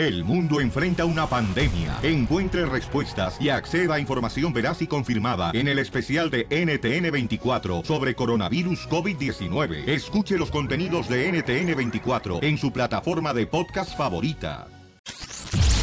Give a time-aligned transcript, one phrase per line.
[0.00, 1.98] El mundo enfrenta una pandemia.
[2.02, 8.14] Encuentre respuestas y acceda a información veraz y confirmada en el especial de NTN24 sobre
[8.14, 9.86] coronavirus COVID-19.
[9.86, 14.68] Escuche los contenidos de NTN24 en su plataforma de podcast favorita.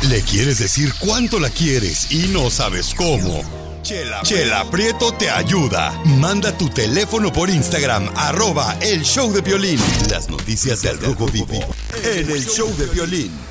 [0.10, 3.44] Le quieres decir cuánto la quieres y no sabes cómo.
[3.84, 5.92] Chela, Chela Prieto te ayuda.
[6.20, 9.80] Manda tu teléfono por Instagram, arroba el show de violín.
[10.10, 11.64] Las noticias del Rojo Vivo
[12.04, 13.47] en el show de violín.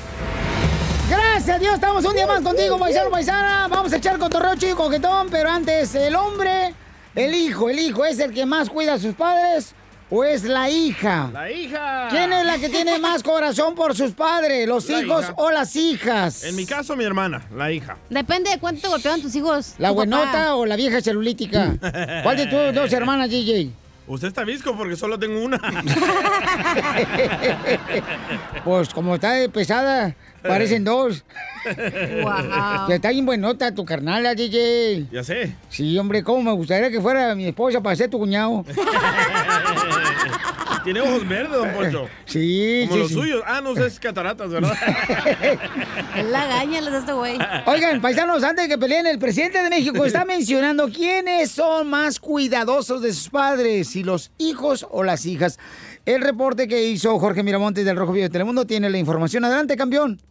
[1.09, 3.67] Gracias Dios, estamos un día más contigo, paisano, paisana.
[3.69, 6.73] Vamos a echar cotorreo chico coquetón, pero antes, el hombre,
[7.15, 9.73] el hijo, el hijo es el que más cuida a sus padres
[10.09, 11.29] o es la hija.
[11.31, 12.07] La hija.
[12.09, 15.33] ¿Quién es la que tiene más corazón por sus padres, los La hijos hija.
[15.37, 16.43] o las hijas?
[16.43, 17.97] En mi caso, mi hermana, la hija.
[18.09, 19.75] Depende de cuánto te golpeaban tus hijos.
[19.77, 20.55] ¿La tu buenota papá.
[20.55, 21.73] o la vieja celulítica?
[22.23, 23.71] ¿Cuál de tus dos hermanas, DJ?
[24.07, 25.59] Usted está visco porque solo tengo una.
[28.63, 30.13] Pues como está de pesada,
[30.47, 31.23] parecen dos.
[32.21, 32.87] Guau.
[32.87, 35.07] Que está bien buenota tu carnala, DJ.
[35.11, 35.55] ya sé.
[35.69, 38.63] Sí, hombre, cómo me gustaría que fuera mi esposa para ser tu cuñado.
[40.83, 42.07] Tiene ojos verdes, don Poncho.
[42.25, 43.13] Sí, Como sí, los sí.
[43.15, 43.43] suyos.
[43.45, 44.73] Ah, no sé, es cataratas, ¿verdad?
[46.15, 47.37] Es la gaña les da este güey.
[47.65, 52.19] Oigan, paisanos, antes de que peleen, el presidente de México está mencionando quiénes son más
[52.19, 55.59] cuidadosos de sus padres, si los hijos o las hijas.
[56.05, 59.43] El reporte que hizo Jorge Miramontes del Rojo Vivo de Telemundo tiene la información.
[59.43, 60.21] Adelante, campeón.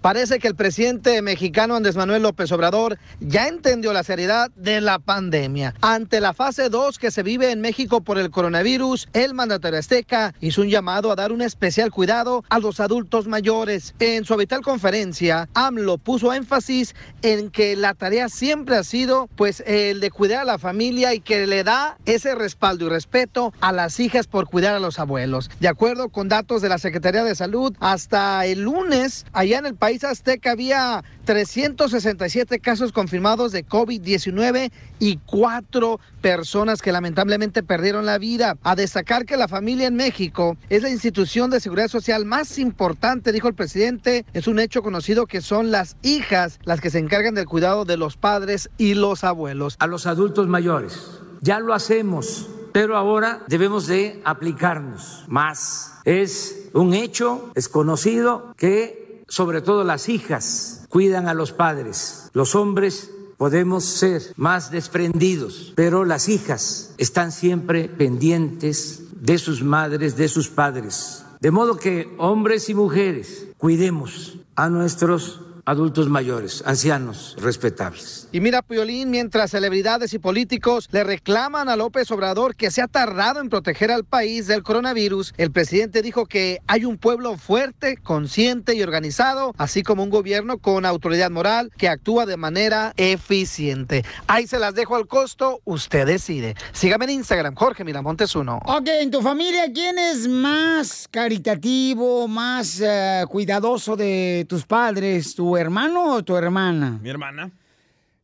[0.00, 4.98] Parece que el presidente mexicano Andrés Manuel López Obrador ya entendió la seriedad de la
[4.98, 5.74] pandemia.
[5.80, 10.34] Ante la fase 2 que se vive en México por el coronavirus, el mandatario azteca
[10.40, 13.94] hizo un llamado a dar un especial cuidado a los adultos mayores.
[13.98, 19.62] En su habitual conferencia, AMLO puso énfasis en que la tarea siempre ha sido pues
[19.66, 23.72] el de cuidar a la familia y que le da ese respaldo y respeto a
[23.72, 25.50] las hijas por cuidar a los abuelos.
[25.60, 29.74] De acuerdo con datos de la Secretaría de Salud, hasta el lunes, allá en el
[29.74, 38.18] país azteca había 367 casos confirmados de COVID-19 y cuatro personas que lamentablemente perdieron la
[38.18, 38.56] vida.
[38.62, 43.32] A destacar que la familia en México es la institución de seguridad social más importante,
[43.32, 44.24] dijo el presidente.
[44.32, 47.96] Es un hecho conocido que son las hijas las que se encargan del cuidado de
[47.96, 49.76] los padres y los abuelos.
[49.78, 51.20] a los adultos mayores.
[51.40, 55.92] Ya lo hacemos, pero ahora debemos de aplicarnos más.
[56.04, 62.30] Es un hecho, es conocido que sobre todo las hijas cuidan a los padres.
[62.32, 70.16] Los hombres podemos ser más desprendidos, pero las hijas están siempre pendientes de sus madres,
[70.16, 71.24] de sus padres.
[71.40, 78.28] De modo que hombres y mujeres cuidemos a nuestros adultos mayores, ancianos respetables.
[78.30, 82.86] Y mira, Piolín, mientras celebridades y políticos le reclaman a López Obrador que se ha
[82.86, 87.96] tardado en proteger al país del coronavirus, el presidente dijo que hay un pueblo fuerte,
[87.96, 94.04] consciente y organizado, así como un gobierno con autoridad moral que actúa de manera eficiente.
[94.28, 96.54] Ahí se las dejo al costo, usted decide.
[96.72, 98.60] Sígame en Instagram, Jorge Miramontes uno.
[98.66, 105.34] Ok, en tu familia, ¿quién es más caritativo, más eh, cuidadoso de tus padres?
[105.34, 106.98] ¿Tu hermano o tu hermana?
[107.02, 107.50] Mi hermana.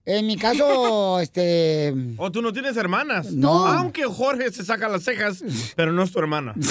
[0.04, 1.94] En mi caso, este...
[2.16, 3.30] ¿O tú no tienes hermanas?
[3.32, 3.66] No.
[3.66, 5.42] Aunque Jorge se saca las cejas,
[5.76, 6.54] pero no es tu hermana.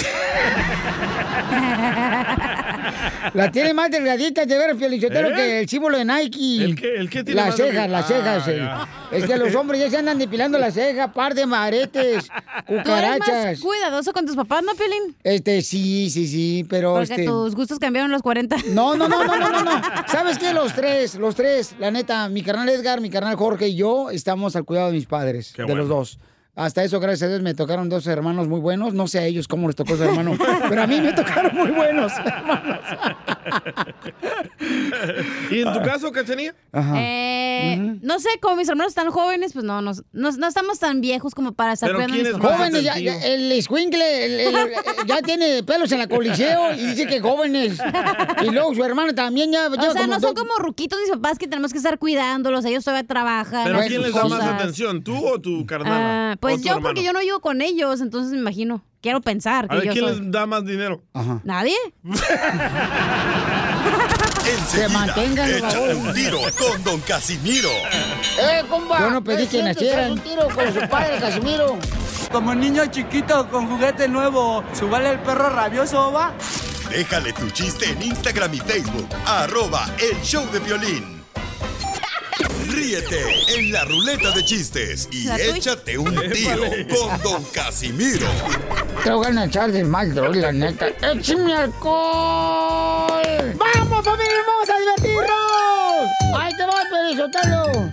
[3.34, 5.34] La tiene más delgadita de ver, Felicitero, ¿Eh?
[5.34, 6.64] que el símbolo de Nike.
[6.64, 8.44] ¿El qué- el qué tiene Las más cejas, las cejas.
[8.48, 9.18] Ah, eh.
[9.18, 12.24] Es que los hombres ya se andan depilando las cejas, par de maretes,
[12.66, 13.60] ¿Tú eres más cucarachas.
[13.60, 15.16] cuidadoso con tus papás, no, Piolín?
[15.22, 17.24] Este, sí, sí, sí, pero Porque este...
[17.24, 18.56] tus gustos cambiaron los 40.
[18.72, 19.80] No, no, no, no, no, no, no.
[20.08, 20.52] ¿Sabes qué?
[20.52, 24.56] Los tres, los tres, la neta, mi carnal Edgar, mi carnal Jorge y yo estamos
[24.56, 25.80] al cuidado de mis padres, Qué de bueno.
[25.80, 26.18] los dos.
[26.54, 28.92] Hasta eso, gracias a Dios, me tocaron dos hermanos muy buenos.
[28.92, 30.36] No sé a ellos cómo les tocó su hermano,
[30.68, 32.78] pero a mí me tocaron muy buenos hermanos.
[35.50, 36.54] ¿Y en tu caso, Cachanilla?
[36.72, 36.94] Ajá.
[36.98, 41.00] Eh, No sé, como mis hermanos están jóvenes, pues no, no, no, no estamos tan
[41.00, 44.40] viejos como para estar Pero cuidando a mis ¿quién es Jóvenes, ya, el escuincle el-
[44.40, 44.70] el- el-
[45.06, 47.78] ya tiene pelos en la coliseo y dice que jóvenes.
[48.42, 51.46] Y luego su hermano también ya O sea, no son como ruquitos mis papás que
[51.48, 53.64] tenemos que estar cuidándolos, ellos todavía trabajan.
[53.64, 56.32] ¿Pero quién les da más atención, tú o tu carnala?
[56.32, 56.88] Ah, pues ¿O tu yo, hermano?
[56.88, 58.84] porque yo no vivo con ellos, entonces me imagino.
[59.00, 60.20] Quiero pensar que A ver, yo ¿quién soy.
[60.20, 61.00] les da más dinero?
[61.14, 61.40] Ajá.
[61.44, 61.76] ¿Nadie?
[64.44, 67.68] Enseguida, mantengan, échate un tiro con Don Casimiro.
[68.40, 68.98] ¡Eh, compa!
[69.00, 70.04] Yo no pedí ¿Qué que nacieran.
[70.04, 71.78] ¿Haz un tiro con su padre, Casimiro?
[72.30, 76.32] Como niño chiquito con juguete nuevo, ¿subale el perro rabioso, va?
[76.90, 81.21] Déjale tu chiste en Instagram y Facebook, arroba el show de violín.
[82.68, 83.20] Ríete
[83.56, 88.26] en la ruleta de chistes y échate un tiro con Don Casimiro.
[89.02, 90.88] Te voy a echar de mal, la neta.
[90.88, 93.22] ¡Échame alcohol!
[93.56, 94.42] ¡Vamos, familia!
[94.46, 96.10] ¡Vamos a divertirnos!
[96.36, 97.92] ¡Ahí te va, Perizotelo!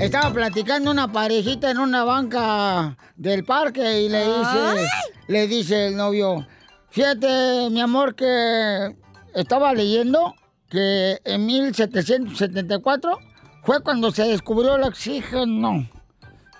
[0.00, 4.88] Estaba platicando una parejita en una banca del parque y le dice,
[5.26, 6.46] le dice el novio,
[6.90, 8.94] fíjate, mi amor, que
[9.34, 10.34] estaba leyendo
[10.70, 13.18] que en 1774
[13.62, 15.88] fue cuando se descubrió el oxígeno.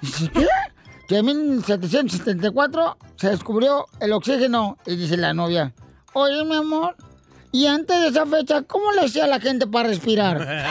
[0.01, 0.47] Dice, ¿qué?
[1.09, 4.79] Que en 1774 se descubrió el oxígeno.
[4.87, 5.73] Y dice la novia,
[6.13, 6.97] oye, mi amor,
[7.51, 10.67] y antes de esa fecha, ¿cómo le hacía la gente para respirar?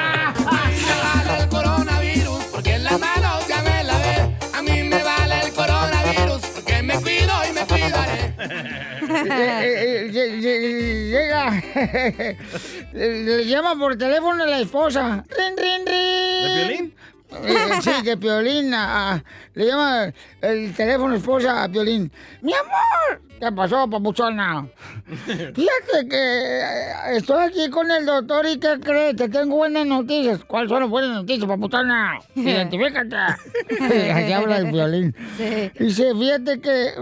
[11.10, 11.62] Llega,
[12.92, 15.24] le llama por teléfono a la esposa.
[15.28, 16.42] ¡Rin, rin, rin!
[16.42, 16.94] ¿De Piolín?
[17.44, 18.72] Eh, sí, de Piolín.
[18.74, 19.22] a-
[19.54, 22.10] le llama el teléfono esposa a Piolín.
[22.42, 23.22] ¡Mi amor!
[23.38, 24.66] ¿Qué pasó, papuchona?
[25.26, 26.16] Fíjate que
[26.60, 29.14] eh, estoy aquí con el doctor y ¿qué crees?
[29.16, 30.42] Te tengo buenas noticias.
[30.44, 32.18] ¿Cuáles son las buenas noticias, papuchona?
[32.34, 33.16] Identifícate.
[34.14, 35.14] Aquí habla el Piolín.
[35.78, 36.92] Dice, fíjate que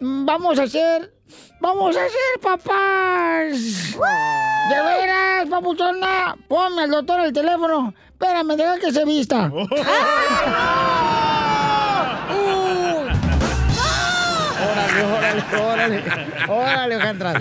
[0.00, 1.12] mm, vamos a hacer...
[1.60, 3.52] ¡Vamos a ser papás!
[4.68, 6.36] ¡De veras, papuchona!
[6.48, 7.94] Ponme al doctor el teléfono.
[8.10, 9.50] Espérame, deja que se vista.
[14.56, 16.02] ¡Órale, órale, órale!
[16.48, 17.32] ¡Órale, Alejandra!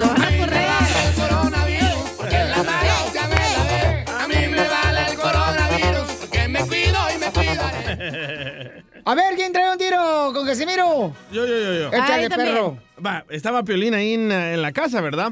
[9.08, 11.14] A ver, ¿quién trae un tiro con Casimiro?
[11.32, 11.88] Yo, yo, yo, yo.
[11.90, 12.78] Échale, perro.
[13.06, 15.32] Va, estaba Piolín ahí en, en la casa, ¿verdad?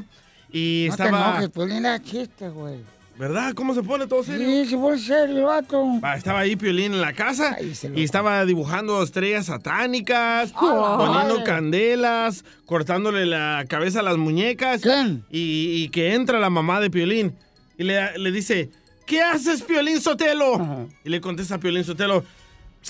[0.52, 1.30] Y No te estaba...
[1.30, 2.76] enojes, pues linda chiste, güey.
[3.16, 3.52] ¿Verdad?
[3.54, 4.46] ¿Cómo se pone todo serio?
[4.46, 5.84] Sí, se pone serio, vato.
[6.02, 11.44] Va, estaba ahí Piolín en la casa y estaba dibujando estrellas satánicas, Ah, poniendo vale.
[11.44, 14.82] candelas, cortándole la cabeza a las muñecas.
[15.30, 17.36] Y, y que entra la mamá de Piolín
[17.78, 18.70] y le, le dice,
[19.06, 20.88] ¿qué haces, Piolín Sotelo?
[21.04, 22.24] Y le contesta Piolín Sotelo,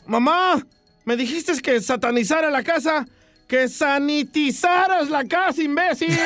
[0.07, 0.65] mamá,
[1.05, 3.07] me dijiste que satanizara la casa.
[3.47, 6.19] Que sanitizaras la casa, imbécil.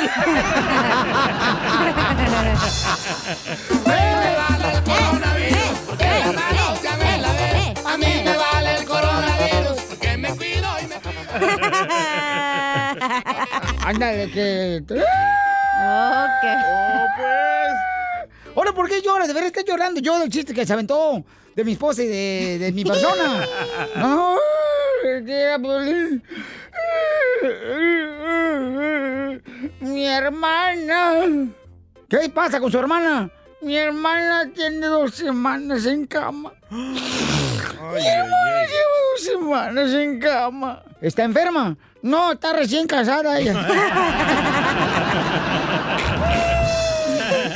[7.85, 10.95] A mí me vale el coronavirus porque me cuido y me
[13.85, 14.81] Ándale, que...
[14.89, 14.97] Ok.
[15.81, 17.73] Oh, pues.
[18.55, 19.27] Ahora, ¿por qué lloras?
[19.27, 20.01] De verdad estás llorando.
[20.01, 21.25] Yo del chiste que se aventó
[21.59, 23.45] de mi esposa y de, de mi persona.
[23.97, 24.37] No.
[29.81, 31.49] Mi hermana.
[32.09, 33.29] ¿Qué pasa con su hermana?
[33.61, 36.53] Mi hermana tiene dos semanas en cama.
[36.71, 40.85] Mi hermana lleva dos semanas en cama.
[41.01, 41.77] ¿Está enferma?
[42.03, 43.55] No, está recién casada ella.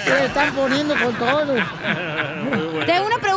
[0.04, 1.60] Se están poniendo con todos.
[2.86, 3.31] Tengo una pregunta.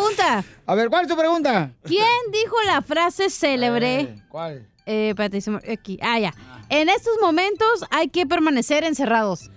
[0.66, 1.72] A ver, ¿cuál es tu pregunta?
[1.84, 4.22] ¿Quién dijo la frase célebre?
[4.30, 4.68] ¿Cuál?
[4.86, 5.98] Eh, espérate, se me- aquí.
[6.02, 6.34] Ah, ya.
[6.70, 9.50] En estos momentos hay que permanecer encerrados.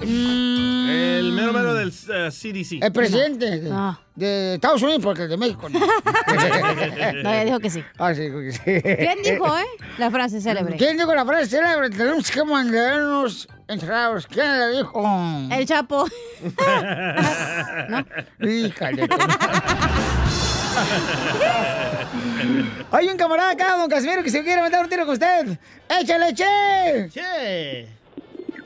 [0.00, 2.84] El mero mero del eh, CDC.
[2.84, 4.00] El presidente de, Ah.
[4.14, 5.80] de Estados Unidos, porque el de México no.
[7.22, 7.82] No, ya dijo que sí.
[7.98, 8.60] Ah, sí, dijo que sí.
[8.62, 9.64] ¿Quién dijo, eh?
[9.98, 10.76] La frase célebre.
[10.76, 11.90] ¿Quién dijo la frase célebre?
[11.90, 14.26] Tenemos que mantenernos encerrados.
[14.26, 15.04] ¿Quién la dijo?
[15.52, 16.06] El Chapo.
[18.40, 19.08] Híjale.
[22.90, 25.58] Hay un camarada acá, don Casimiro, que se quiere meter un tiro con usted.
[26.00, 27.08] ¡Échale, che!
[27.10, 27.86] ¡Che!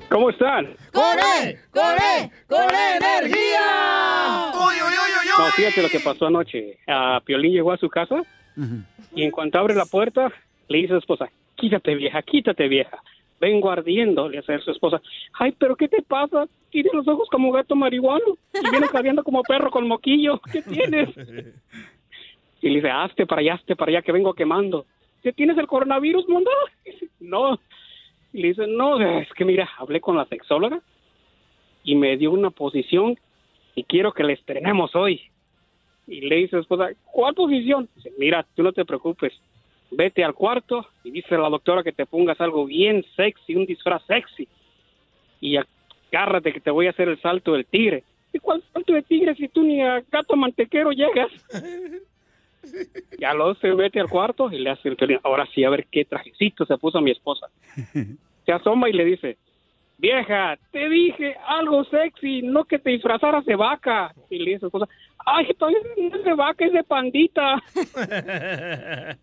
[0.08, 0.76] ¿Cómo están?
[0.92, 1.58] ¡Con él!
[1.72, 2.30] ¡Con él!
[2.46, 4.52] ¡Con energía!
[5.38, 6.78] No, fíjate lo que pasó anoche.
[6.86, 8.22] A Piolín llegó a su casa
[9.14, 10.30] y en cuanto abre la puerta,
[10.68, 12.98] le dice a su esposa, quítate vieja, quítate vieja.
[13.42, 15.02] Vengo ardiendo, le hace a su esposa.
[15.32, 16.46] Ay, pero ¿qué te pasa?
[16.70, 20.40] Tienes los ojos como gato marihuano y vienes ardiendo como perro con moquillo.
[20.52, 21.08] ¿Qué tienes?
[22.60, 24.86] Y le dice, hazte para allá, hazte para allá, que vengo quemando.
[25.24, 26.52] ¿Qué tienes el coronavirus, mundo?
[27.18, 27.58] No.
[28.32, 30.80] Y le dice, no, es que mira, hablé con la sexóloga
[31.82, 33.18] y me dio una posición
[33.74, 35.20] y quiero que la estrenemos hoy.
[36.06, 37.88] Y le dice a su esposa, ¿cuál posición?
[37.96, 39.32] Dice, mira, tú no te preocupes,
[39.92, 43.66] vete al cuarto y dice a la doctora que te pongas algo bien sexy, un
[43.66, 44.48] disfraz sexy.
[45.40, 48.04] Y agárrate que te voy a hacer el salto del tigre.
[48.32, 51.30] ¿Y cuál salto de tigre si tú ni a gato mantequero llegas?
[53.18, 55.18] Ya lo se mete al cuarto y le hace el violín.
[55.24, 57.48] Ahora sí, a ver qué trajecito se puso mi esposa.
[58.46, 59.36] Se asoma y le dice,
[59.98, 64.12] vieja, te dije algo sexy, no que te disfrazaras de vaca.
[64.30, 64.88] Y le dice a su esposa,
[65.24, 65.68] ay, no
[66.18, 67.62] es de vaca, es de pandita.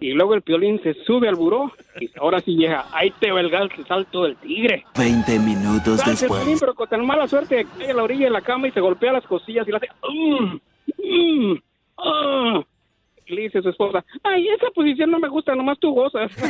[0.00, 3.40] Y luego el piolín se sube al buró y ahora sí vieja, ahí te va
[3.40, 4.84] el gal- el salto del tigre.
[4.96, 6.60] 20 minutos Sale el piolín, después.
[6.60, 8.80] pero con tan mala suerte que cae a la orilla de la cama y se
[8.80, 9.88] golpea las cosillas y le hace...
[10.08, 11.58] "Mm, mm,
[11.98, 12.60] ah".
[13.26, 16.30] Y le dice a su esposa, ay, esa posición no me gusta, nomás tú gozas.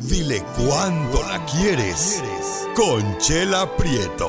[0.00, 2.22] Dile cuándo la quieres.
[2.74, 4.28] Conchela Prieto.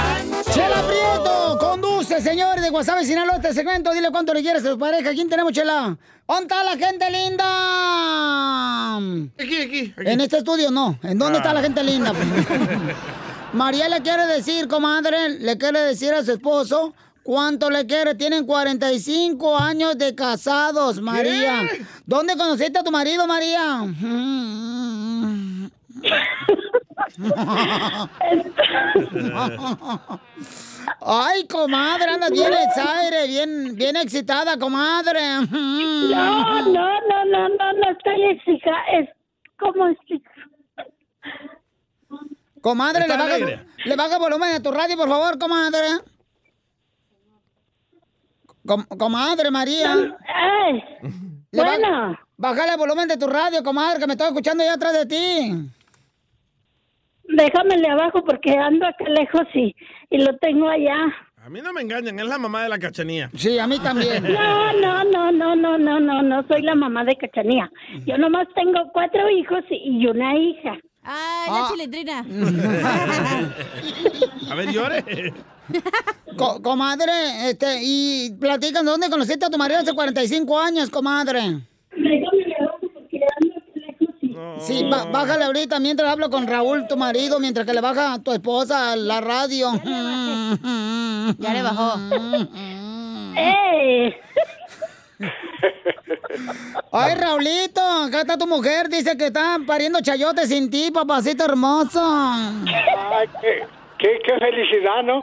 [2.11, 3.91] Prieto, conduce, señores de Guasave, Sinaloa, este segmento.
[3.93, 5.11] Dile cuánto le quieres a tu pareja.
[5.11, 5.97] ¿Quién tenemos, Chela?
[6.27, 8.97] ¿Dónde está la gente linda?
[9.39, 9.93] Aquí, aquí.
[9.97, 10.97] En este estudio no.
[11.03, 11.53] ¿En dónde está Ah.
[11.53, 12.11] la gente linda?
[13.53, 18.15] María le quiere decir, comadre, le quiere decir a su esposo cuánto le quiere.
[18.15, 21.61] Tienen 45 años de casados, María.
[22.05, 23.81] ¿Dónde conociste a tu marido, María?
[31.01, 35.19] Ay, comadre, andas bien exaire, bien, bien excitada, comadre.
[35.49, 39.09] No, no, no, no, no, no estoy exija, es
[39.57, 39.95] como.
[42.61, 43.37] Comadre, le baja,
[43.85, 45.87] le baja volumen a tu radio, por favor, comadre.
[48.65, 49.91] Com- comadre María.
[50.27, 50.83] Ay,
[51.51, 52.17] bueno.
[52.37, 55.69] Bájale el volumen de tu radio, comadre, que me estoy escuchando ya atrás de ti.
[57.35, 59.75] Déjamele abajo porque ando acá lejos y,
[60.09, 60.95] y lo tengo allá.
[61.43, 63.29] A mí no me engañan, es la mamá de la cachanía.
[63.35, 64.23] Sí, a mí también.
[64.33, 67.69] No, no, no, no, no, no, no, no soy la mamá de Cachanía.
[68.05, 70.77] Yo nomás tengo cuatro hijos y una hija.
[71.03, 71.63] Ay, Ah.
[71.63, 72.19] la chilindrina.
[74.51, 75.33] A ver, llore.
[76.37, 81.39] Co- comadre, este, y platican, ¿dónde conociste a tu marido hace 45 años, comadre?
[81.91, 84.30] Déjamele abajo porque ando acá lejos y...
[84.59, 88.31] Sí, bájale ahorita mientras hablo con Raúl, tu marido, mientras que le baja a tu
[88.31, 89.71] esposa la radio.
[91.37, 91.99] Ya le bajó.
[93.37, 94.15] ¡Eh!
[96.91, 102.01] Ay, Raulito, acá está tu mujer, dice que está pariendo chayotes sin ti, papacito hermoso.
[102.03, 103.67] Ay, qué,
[103.97, 105.21] qué, qué felicidad, ¿no?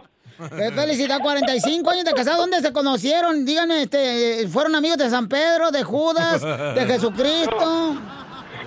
[0.57, 3.45] Qué felicidad, 45 años de casado, ¿dónde se conocieron?
[3.45, 7.97] Díganme, este, ¿fueron amigos de San Pedro, de Judas, de Jesucristo?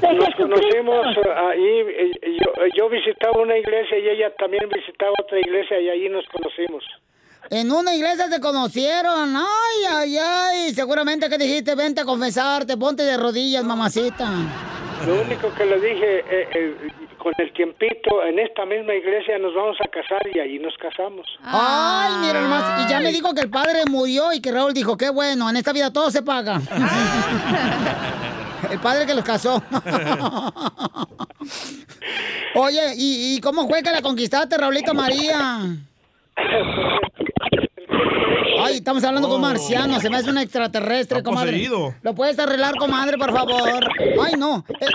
[0.02, 5.40] Nos conocimos eh, ahí, eh, yo, yo visitaba una iglesia y ella también visitaba otra
[5.40, 6.84] iglesia y ahí nos conocimos.
[7.50, 9.36] En una iglesia se conocieron.
[9.36, 10.74] Ay, ay, ay.
[10.74, 14.30] Seguramente que dijiste, vente a confesarte, ponte de rodillas, mamacita.
[15.06, 16.76] Lo único que le dije, eh, eh,
[17.18, 21.26] con el tiempito, en esta misma iglesia nos vamos a casar y ahí nos casamos.
[21.44, 22.86] Ay, mira nomás.
[22.86, 25.58] Y ya me dijo que el padre murió y que Raúl dijo, qué bueno, en
[25.58, 26.62] esta vida todo se paga.
[28.70, 29.62] el padre que los casó.
[32.56, 35.62] Oye, ¿y, y cómo fue que la conquistaste, Raulito María?
[38.64, 41.52] Ay, estamos hablando con marciano, se me hace un extraterrestre, Está comadre.
[41.52, 41.96] poseído.
[42.04, 43.88] ¿Lo puedes arreglar, comadre, por favor?
[44.24, 44.64] Ay, no.
[44.70, 44.88] Eh,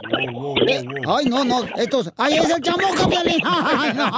[0.69, 1.65] eh, ay, no, no.
[1.77, 2.13] Estos.
[2.17, 3.41] Ay, es el chamuco, Piolín.
[3.45, 4.11] Ay, no.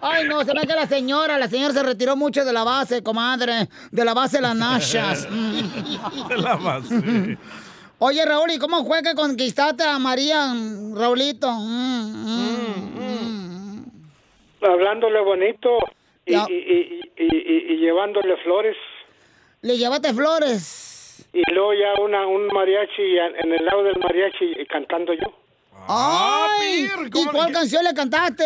[0.00, 3.02] Ay, no, se ve que la señora, la señora se retiró mucho de la base,
[3.02, 3.68] comadre.
[3.90, 5.26] De la base de las Nashas.
[5.30, 6.28] Mm.
[6.28, 7.38] De la base.
[7.98, 11.50] Oye, Raúl, ¿y cómo fue que conquistaste a María, mm, Raulito?
[11.50, 13.84] Mm, mm.
[14.62, 15.78] Hablándole bonito
[16.26, 16.46] y, Ya.
[16.48, 18.76] y, y, y- y- y llevándole flores.
[19.62, 21.26] Le llevaste flores.
[21.32, 25.32] Y luego ya una, un mariachi en en el lado del mariachi y cantando yo.
[25.88, 28.44] Ay, ¿y cuál canción le cantaste?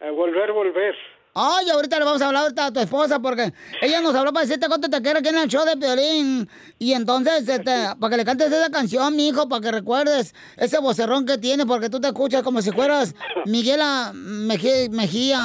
[0.00, 0.94] Eh, volver, volver.
[1.36, 4.46] Ay, ahorita le vamos a hablar ahorita a tu esposa porque ella nos habló para
[4.46, 6.48] decirte cuánto te quiere aquí en el show de Piolín.
[6.78, 10.78] Y entonces, este, para que le cantes esa canción, mi hijo, para que recuerdes ese
[10.78, 13.14] vocerrón que tiene, porque tú te escuchas como si fueras
[13.46, 14.88] Miguel a- Mejía.
[14.90, 15.40] Mejía.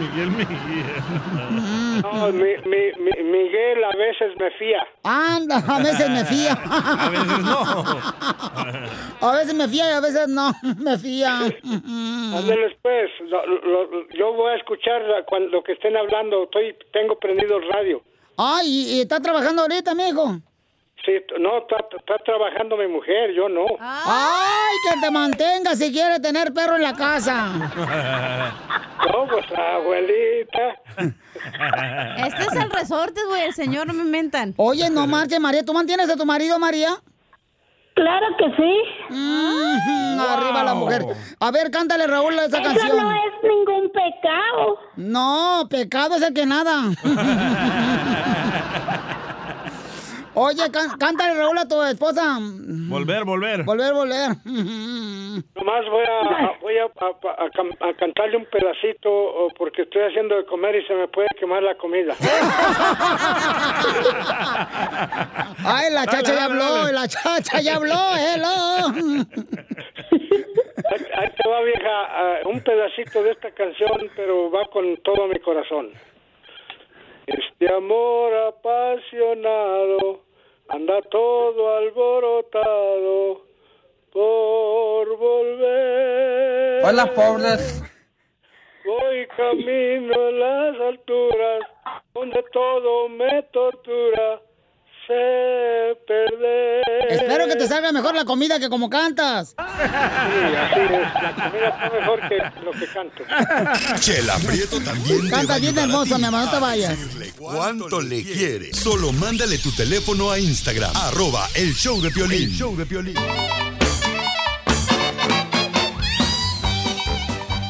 [0.00, 1.87] Miguel Mejía.
[2.02, 4.86] No, mi, mi, mi- Miguel a veces me fía.
[5.04, 6.52] Anda, a veces me fía.
[6.62, 9.28] A veces no.
[9.28, 11.38] A veces me fía y a veces no, me fía.
[11.38, 16.44] Ándale, pues, lo- lo- yo voy a escuchar cuando, lo que estén hablando.
[16.44, 18.02] Estoy, tengo prendido el radio.
[18.36, 20.38] Ay, ¿y, y está trabajando ahorita, mijo?
[21.08, 23.64] Sí, no, está, está trabajando mi mujer, yo no.
[23.80, 27.46] Ay, que te mantenga si quiere tener perro en la casa.
[29.06, 30.76] No, pues, abuelita.
[32.26, 34.52] Este es el resorte, güey, el señor, no me mentan.
[34.58, 35.64] Oye, no marches, María.
[35.64, 36.90] ¿Tú mantienes a tu marido, María?
[37.94, 38.78] Claro que sí.
[39.08, 41.06] Mm, Arriba la mujer.
[41.40, 42.96] A ver, cántale, Raúl, esa Eso canción.
[42.98, 44.78] no es ningún pecado.
[44.96, 46.82] No, pecado es el que nada.
[50.40, 52.38] Oye, can- cántale, Raúl, a tu esposa.
[52.40, 53.64] Volver, volver.
[53.64, 54.28] Volver, volver.
[54.44, 60.76] Nomás voy a, voy a, a- a cantarle un pedacito porque estoy haciendo de comer
[60.76, 62.14] y se me puede quemar la comida.
[65.64, 68.86] Ay, la chacha ya habló, la chacha ya habló, hello.
[71.16, 75.90] Ahí, te va, vieja, un pedacito de esta canción, pero va con todo mi corazón.
[77.26, 80.20] Este amor apasionado
[80.68, 83.42] anda todo alborotado
[84.12, 86.84] por volver.
[86.84, 87.82] Hola, pobres.
[88.84, 91.60] Voy camino a las alturas
[92.14, 94.40] donde todo me tortura.
[95.06, 96.87] Sé perder.
[97.08, 99.50] Espero que te salga mejor la comida que como cantas.
[99.50, 101.22] Sí, así es.
[101.22, 104.00] La comida está mejor que lo que canto.
[104.00, 106.98] Chela Prieto también te va Canta bien hermosa, mi amor, no te vayas.
[107.38, 108.72] cuánto le quiere.
[108.74, 112.50] Solo mándale tu teléfono a Instagram, arroba el show de Piolín.
[112.50, 113.14] show de Piolín.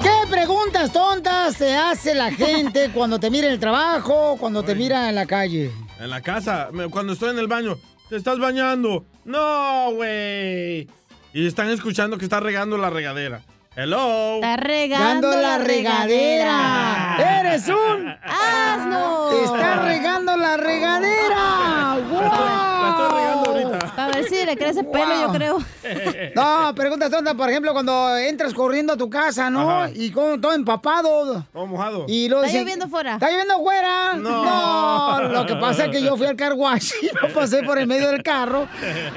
[0.03, 4.75] ¿Qué preguntas tontas se hace la gente cuando te mira en el trabajo, cuando te
[4.75, 5.71] mira en la calle?
[5.99, 9.05] En la casa, cuando estoy en el baño, ¿te estás bañando?
[9.25, 10.89] No, güey.
[11.33, 13.43] Y están escuchando que está regando la regadera.
[13.77, 14.37] Hello.
[14.37, 17.17] Está regando la regadera.
[17.41, 19.31] ¡Eres un asno!
[19.45, 21.97] ¡Está regando la regadera!
[22.11, 23.79] La estoy regando ahorita.
[23.95, 25.59] Para ver si le crece pelo, yo creo.
[26.35, 29.71] No, preguntas tontas, por ejemplo, cuando entras corriendo a tu casa, ¿no?
[29.71, 29.91] Ajá.
[29.95, 31.45] Y con todo empapado.
[31.53, 32.05] Todo mojado.
[32.09, 33.15] Y luego ¿Está dicen, lloviendo fuera?
[33.15, 34.15] ¿Está lloviendo afuera?
[34.15, 35.29] No.
[35.33, 37.87] lo que pasa es que yo fui al car wash y no pasé por el
[37.87, 38.69] medio del carro.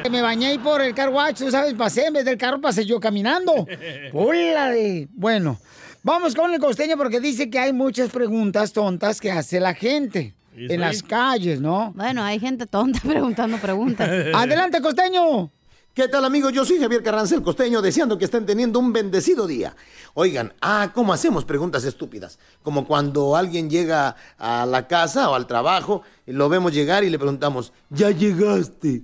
[0.09, 2.85] Me bañé ahí por el car wash, tú sabes, pasé en vez del carro, pasé
[2.85, 3.67] yo caminando.
[4.13, 5.07] ¡Hola de!
[5.11, 5.59] Bueno,
[6.03, 10.33] vamos con el costeño porque dice que hay muchas preguntas tontas que hace la gente
[10.40, 11.91] ¿Y en las calles, ¿no?
[11.95, 14.09] Bueno, hay gente tonta preguntando preguntas.
[14.33, 15.51] Adelante, costeño.
[15.93, 16.53] ¿Qué tal amigos?
[16.53, 19.75] Yo soy Javier Carranza, el costeño, deseando que estén teniendo un bendecido día.
[20.13, 22.39] Oigan, ah, ¿cómo hacemos preguntas estúpidas?
[22.63, 27.09] Como cuando alguien llega a la casa o al trabajo, y lo vemos llegar y
[27.09, 29.03] le preguntamos, ¿ya llegaste?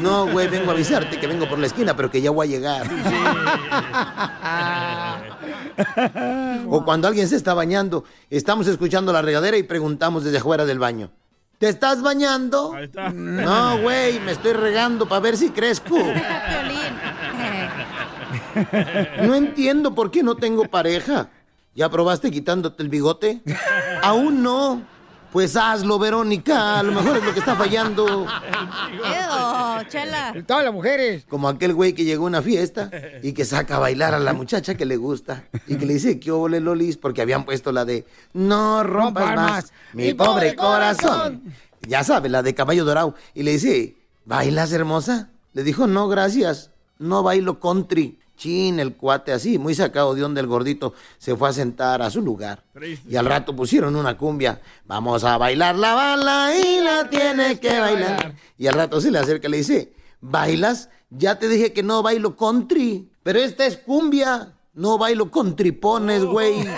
[0.00, 2.50] No, güey, vengo a avisarte que vengo por la esquina, pero que ya voy a
[2.50, 2.90] llegar.
[6.68, 10.80] O cuando alguien se está bañando, estamos escuchando la regadera y preguntamos desde afuera del
[10.80, 11.12] baño.
[11.58, 12.74] ¿Te estás bañando?
[12.74, 13.10] Ahí está.
[13.10, 15.96] No, güey, me estoy regando para ver si crezco.
[19.22, 21.28] No entiendo por qué no tengo pareja.
[21.74, 23.42] ¿Ya probaste quitándote el bigote?
[24.02, 24.82] Aún no.
[25.34, 26.78] Pues hazlo, Verónica.
[26.78, 28.06] A lo mejor es lo que está fallando.
[28.06, 30.32] Edo, chela.
[30.46, 31.24] Todas las mujeres.
[31.28, 32.88] Como aquel güey que llegó a una fiesta
[33.20, 36.20] y que saca a bailar a la muchacha que le gusta y que le dice
[36.20, 41.52] que ole lolis porque habían puesto la de no rompas más más, mi pobre corazón.
[41.80, 43.16] Ya sabe, la de caballo dorado.
[43.34, 45.30] Y le dice, ¿bailas hermosa?
[45.52, 46.70] Le dijo, no, gracias.
[47.00, 48.20] No bailo country.
[48.36, 52.10] Chin, el cuate así, muy sacado de onda el gordito, se fue a sentar a
[52.10, 52.64] su lugar.
[53.08, 54.60] Y al rato pusieron una cumbia.
[54.86, 58.34] Vamos a bailar la bala y la tiene que bailar.
[58.58, 60.88] Y al rato se le acerca y le dice, ¿bailas?
[61.10, 63.08] Ya te dije que no bailo country.
[63.22, 64.52] Pero esta es cumbia.
[64.74, 66.68] No bailo con tripones, güey.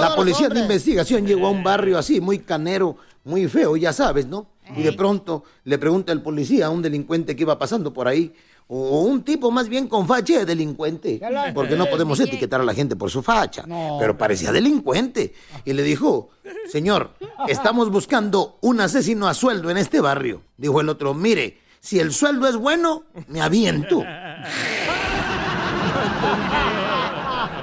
[0.00, 4.26] La policía de investigación llegó a un barrio así, muy canero, muy feo, ya sabes,
[4.26, 4.46] ¿no?
[4.76, 8.32] Y de pronto le pregunta el policía a un delincuente que iba pasando por ahí,
[8.70, 11.20] o un tipo más bien con facha de delincuente,
[11.54, 13.64] porque no podemos etiquetar a la gente por su facha,
[13.98, 15.34] pero parecía delincuente.
[15.64, 16.30] Y le dijo,
[16.70, 17.12] señor,
[17.48, 20.42] estamos buscando un asesino a sueldo en este barrio.
[20.58, 24.04] Dijo el otro, mire, si el sueldo es bueno, me aviento.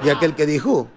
[0.04, 0.88] Y aquel que dijo,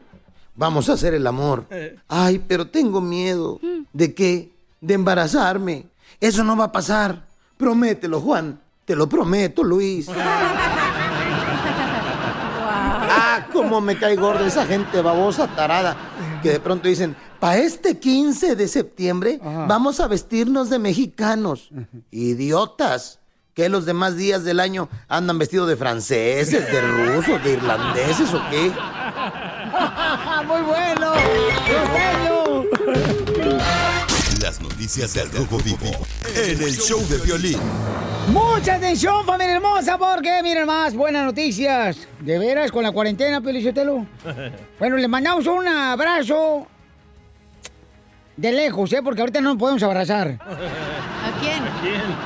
[0.56, 1.68] vamos a hacer el amor.
[2.08, 3.60] Ay, pero tengo miedo.
[3.94, 4.52] ¿De qué?
[4.82, 5.86] De embarazarme.
[6.20, 7.26] Eso no va a pasar.
[7.58, 8.60] Promételo, Juan.
[8.86, 10.08] Te lo prometo, Luis.
[13.12, 15.98] Ah, cómo me cae gorda esa gente babosa, tarada,
[16.44, 21.70] que de pronto dicen, para este 15 de septiembre vamos a vestirnos de mexicanos.
[22.12, 23.20] Idiotas.
[23.56, 28.42] ¿Que los demás días del año andan vestidos de franceses, de rusos, de irlandeses o
[28.50, 28.72] qué?
[34.90, 35.86] Noticias del Rojo Vivo
[36.36, 37.60] en el show de violín.
[38.34, 42.08] Mucha atención, familia hermosa, porque miren más buenas noticias.
[42.20, 44.08] De veras, con la cuarentena, Pelichotelo.
[44.80, 46.66] Bueno, le mandamos un abrazo
[48.36, 49.02] de lejos, ¿eh?
[49.04, 50.40] Porque ahorita no nos podemos abrazar.
[51.40, 51.62] quién?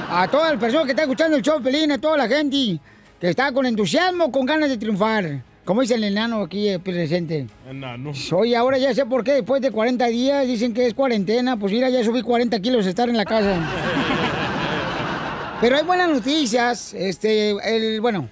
[0.10, 2.80] A todas las personas que están escuchando el show, Pelín, a toda la gente
[3.20, 5.44] que está con entusiasmo, con ganas de triunfar.
[5.66, 7.48] Como dice el enano aquí eh, presente.
[7.70, 8.12] Enano.
[8.34, 11.58] Oye, ahora ya sé por qué después de 40 días dicen que es cuarentena.
[11.58, 13.62] Pues mira, ya subí 40 kilos de estar en la casa.
[15.62, 16.94] Pero hay buenas noticias.
[16.94, 18.28] Este, el, bueno,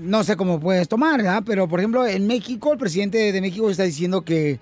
[0.00, 1.42] no sé cómo puedes tomar, ¿verdad?
[1.44, 4.60] Pero, por ejemplo, en México, el presidente de México está diciendo que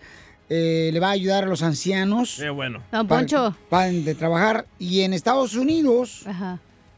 [0.49, 2.37] eh, le va a ayudar a los ancianos.
[2.41, 2.81] Qué bueno.
[2.91, 3.55] Don para- Poncho.
[3.69, 4.65] para de trabajar.
[4.79, 6.25] Y en Estados Unidos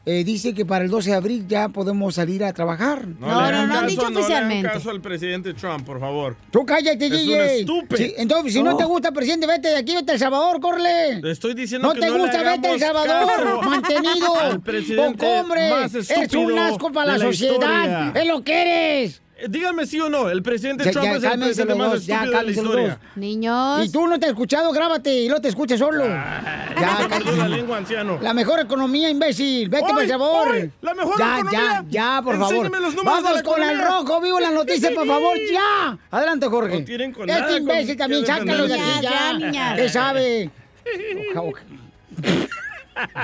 [0.05, 3.05] eh, dice que para el 12 de abril ya podemos salir a trabajar.
[3.07, 6.35] le hagan caso- No le hagan caso al presidente Trump, por favor.
[6.51, 7.59] Tú cállate, Es un DJ.
[7.59, 7.97] estúpido.
[7.97, 8.71] Sí, entonces, si no.
[8.71, 8.77] No.
[8.77, 11.21] te gusta, presidente, vete de aquí, vete a El Salvador, corre.
[11.21, 14.39] Le estoy diciendo No que te no le gusta, vete a El Salvador, mantenido.
[14.39, 17.53] al presidente Poco hombre, más eres estúpido un asco para la, la sociedad.
[17.53, 18.11] historia.
[18.15, 19.21] Es lo que eres.
[19.49, 22.05] Díganme sí o no, el presidente Ya, Trump ya, es el presidente los más dos,
[22.05, 22.87] ya, estúpido de la historia.
[22.89, 22.97] dos.
[23.15, 23.85] Niños.
[23.85, 26.05] Y tú no te has escuchado, grábate y no te escuches solo.
[26.05, 26.73] Ya,
[27.09, 28.19] ya, la lengua, anciano.
[28.21, 29.69] La mejor economía, imbécil.
[29.69, 30.47] Vete Hoy, por favor.
[30.49, 31.59] hoy, la mejor ya, economía.
[31.59, 32.81] Ya, ya, por favor.
[32.81, 35.97] Los de Vamos la con el rojo, vivo la noticia, por favor, ya.
[36.11, 36.79] Adelante, Jorge.
[36.79, 39.09] No tienen con este nada imbécil con también, sácalo de aquí, Ya, ya.
[39.11, 39.75] ya, niña.
[39.75, 40.49] ¿Qué sabe?
[41.31, 41.61] Oja, oja.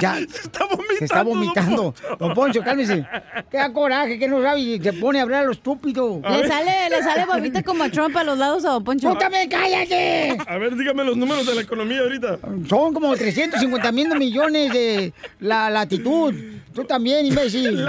[0.02, 0.16] Ya.
[0.28, 0.98] Se está vomitando.
[0.98, 1.94] Se está vomitando.
[2.20, 3.06] Don Poncho, cálmese.
[3.52, 6.22] Qué coraje, que no sabe y se pone a hablar a lo estúpido.
[6.24, 9.10] Le sale, le sale bobita como a Trump a los lados a Don Poncho.
[9.12, 10.38] ¡Tú también cállate!
[10.48, 12.40] A ver, dígame los números de la economía ahorita.
[12.68, 16.34] Son como 350 mil millones de la latitud.
[16.74, 17.84] Tú también, imbécil.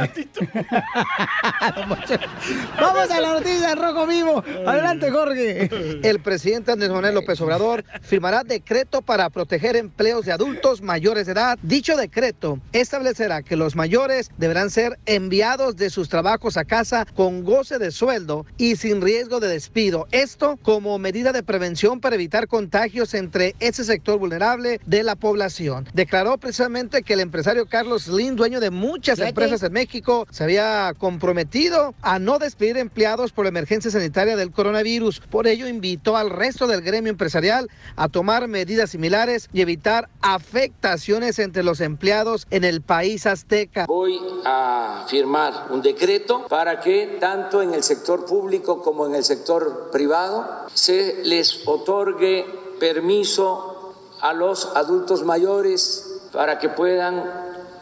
[2.80, 4.42] Vamos a la noticia Rojo Vivo.
[4.66, 6.00] Adelante, Jorge.
[6.02, 11.32] El presidente Andrés Manuel López Obrador firmará decreto para proteger empleos de adultos mayores de
[11.32, 11.58] edad.
[11.68, 17.44] Dicho decreto establecerá que los mayores deberán ser enviados de sus trabajos a casa con
[17.44, 20.08] goce de sueldo y sin riesgo de despido.
[20.10, 25.86] Esto como medida de prevención para evitar contagios entre ese sector vulnerable de la población.
[25.92, 30.94] Declaró precisamente que el empresario Carlos Slim, dueño de muchas empresas en México, se había
[30.96, 35.20] comprometido a no despedir empleados por la emergencia sanitaria del coronavirus.
[35.20, 41.38] Por ello, invitó al resto del gremio empresarial a tomar medidas similares y evitar afectaciones
[41.38, 43.86] entre los empleados en el país azteca.
[43.86, 49.24] Voy a firmar un decreto para que tanto en el sector público como en el
[49.24, 52.46] sector privado se les otorgue
[52.78, 57.24] permiso a los adultos mayores para que puedan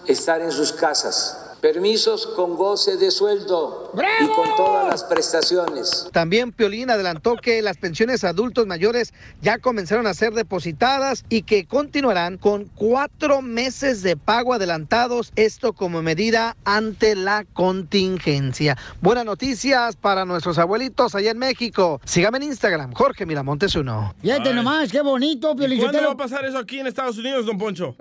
[0.06, 1.45] estar en sus casas.
[1.60, 6.08] Permisos con goce de sueldo y con todas las prestaciones.
[6.12, 11.42] También Piolín adelantó que las pensiones a adultos mayores ya comenzaron a ser depositadas y
[11.42, 18.76] que continuarán con cuatro meses de pago adelantados, esto como medida ante la contingencia.
[19.00, 22.00] Buenas noticias para nuestros abuelitos allá en México.
[22.04, 24.14] Sígame en Instagram, Jorge Miramontes uno.
[24.20, 27.58] Fíjate nomás, qué bonito, Piolín ¿Cuándo va a pasar eso aquí en Estados Unidos, don
[27.58, 27.96] Poncho?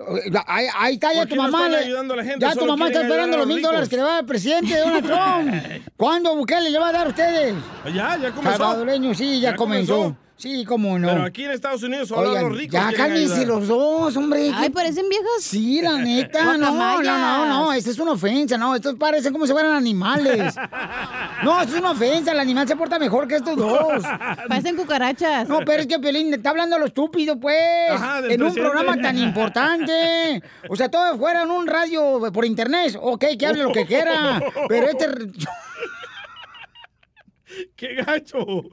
[0.46, 1.66] Ahí, ahí está ya ¿Por tu mamá.
[1.66, 2.44] están ayudando a la gente?
[2.44, 4.78] Ya tu mamá está esperando los mil dólares que le va a dar el presidente
[4.78, 5.82] Donald Trump.
[5.96, 7.54] ¿Cuándo Bukele le va a dar a ustedes?
[7.86, 8.58] Ya, ya comenzó.
[8.58, 9.96] Salvadoreño, sí, ya, Ya comenzó.
[9.96, 10.16] comenzó.
[10.38, 11.08] Sí, cómo no.
[11.08, 14.50] Pero aquí en Estados Unidos solo Oigan, los ricos ya cálmense los dos, hombre.
[14.54, 15.28] Ay, ¿qué- parecen viejas.
[15.40, 19.46] Sí, la neta, no, no, no, no, esta es una ofensa, no, estos parecen como
[19.46, 20.54] si fueran animales.
[21.42, 24.02] No, esto es una ofensa, el animal se porta mejor que estos dos.
[24.46, 25.48] Parecen cucarachas.
[25.48, 27.56] No, pero es que Pelín está hablando a lo estúpido, pues.
[27.92, 30.42] Ajá, en un programa tan importante.
[30.68, 32.94] O sea, todo fuera en un radio por internet.
[33.00, 34.42] Ok, que hable lo que quiera.
[34.68, 35.08] Pero este.
[37.76, 38.38] ¡Qué gacho!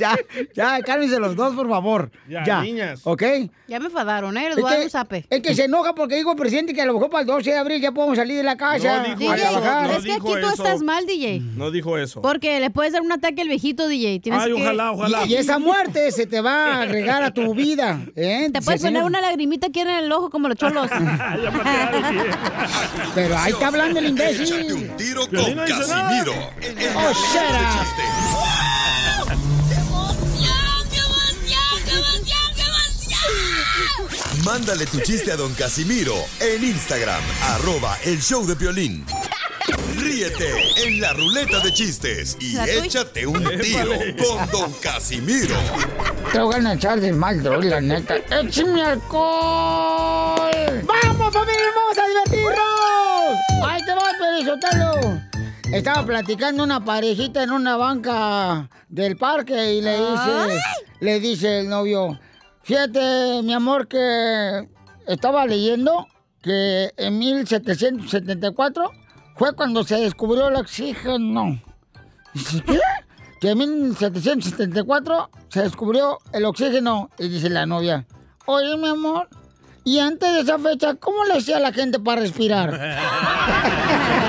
[0.00, 0.16] ya,
[0.54, 2.10] ya, cálmense los dos, por favor.
[2.28, 3.00] Ya, Ya, niñas.
[3.04, 3.22] ¿Ok?
[3.68, 4.50] Ya me enfadaron, ¿eh?
[4.54, 5.26] Les Es que, zape.
[5.30, 7.50] es que se enoja porque dijo el presidente que a lo mejor para el 12
[7.50, 9.06] de abril ya podemos salir de la casa.
[9.08, 9.86] No dijo a eso, trabajar.
[9.90, 10.48] no es que aquí tú eso.
[10.50, 11.40] estás mal, DJ.
[11.56, 12.20] No dijo eso.
[12.22, 14.18] Porque le puedes dar un ataque al viejito, DJ.
[14.20, 14.62] Tienes Ay, que...
[14.62, 15.24] ojalá, ojalá.
[15.26, 18.00] Y, y esa muerte se te va a agregar a tu vida.
[18.16, 18.50] ¿eh?
[18.52, 20.90] Te puedes poner una lagrimita aquí en el ojo como los cholos.
[23.14, 24.72] Pero ahí está hablando el imbécil.
[24.72, 25.56] Un tiro con Piolín
[27.78, 28.06] up.
[34.44, 39.04] Mándale tu chiste a don Casimiro en Instagram, arroba el show de violín.
[39.96, 45.56] Ríete en la ruleta de chistes y échate un tiro con don Casimiro.
[46.32, 48.16] Te voy a echar de mal, droga, la neta.
[48.16, 50.52] ¡Échame alcohol!
[50.84, 53.36] ¡Vamos, familia hermosa, a divertirnos!
[53.66, 55.35] ¡Ahí te vas, Pelizotelo!
[55.72, 60.60] Estaba platicando una parejita en una banca del parque y le dice,
[61.00, 62.18] le dice el novio,
[62.62, 64.68] fíjate, mi amor, que
[65.06, 66.06] estaba leyendo
[66.40, 68.90] que en 1774
[69.36, 71.60] fue cuando se descubrió el oxígeno.
[72.32, 72.80] Dice, ¿qué?
[73.40, 77.10] Que en 1774 se descubrió el oxígeno.
[77.18, 78.06] Y dice la novia,
[78.46, 79.28] oye, mi amor,
[79.84, 82.72] Y antes de esa fecha, ¿cómo le hacía la gente para respirar?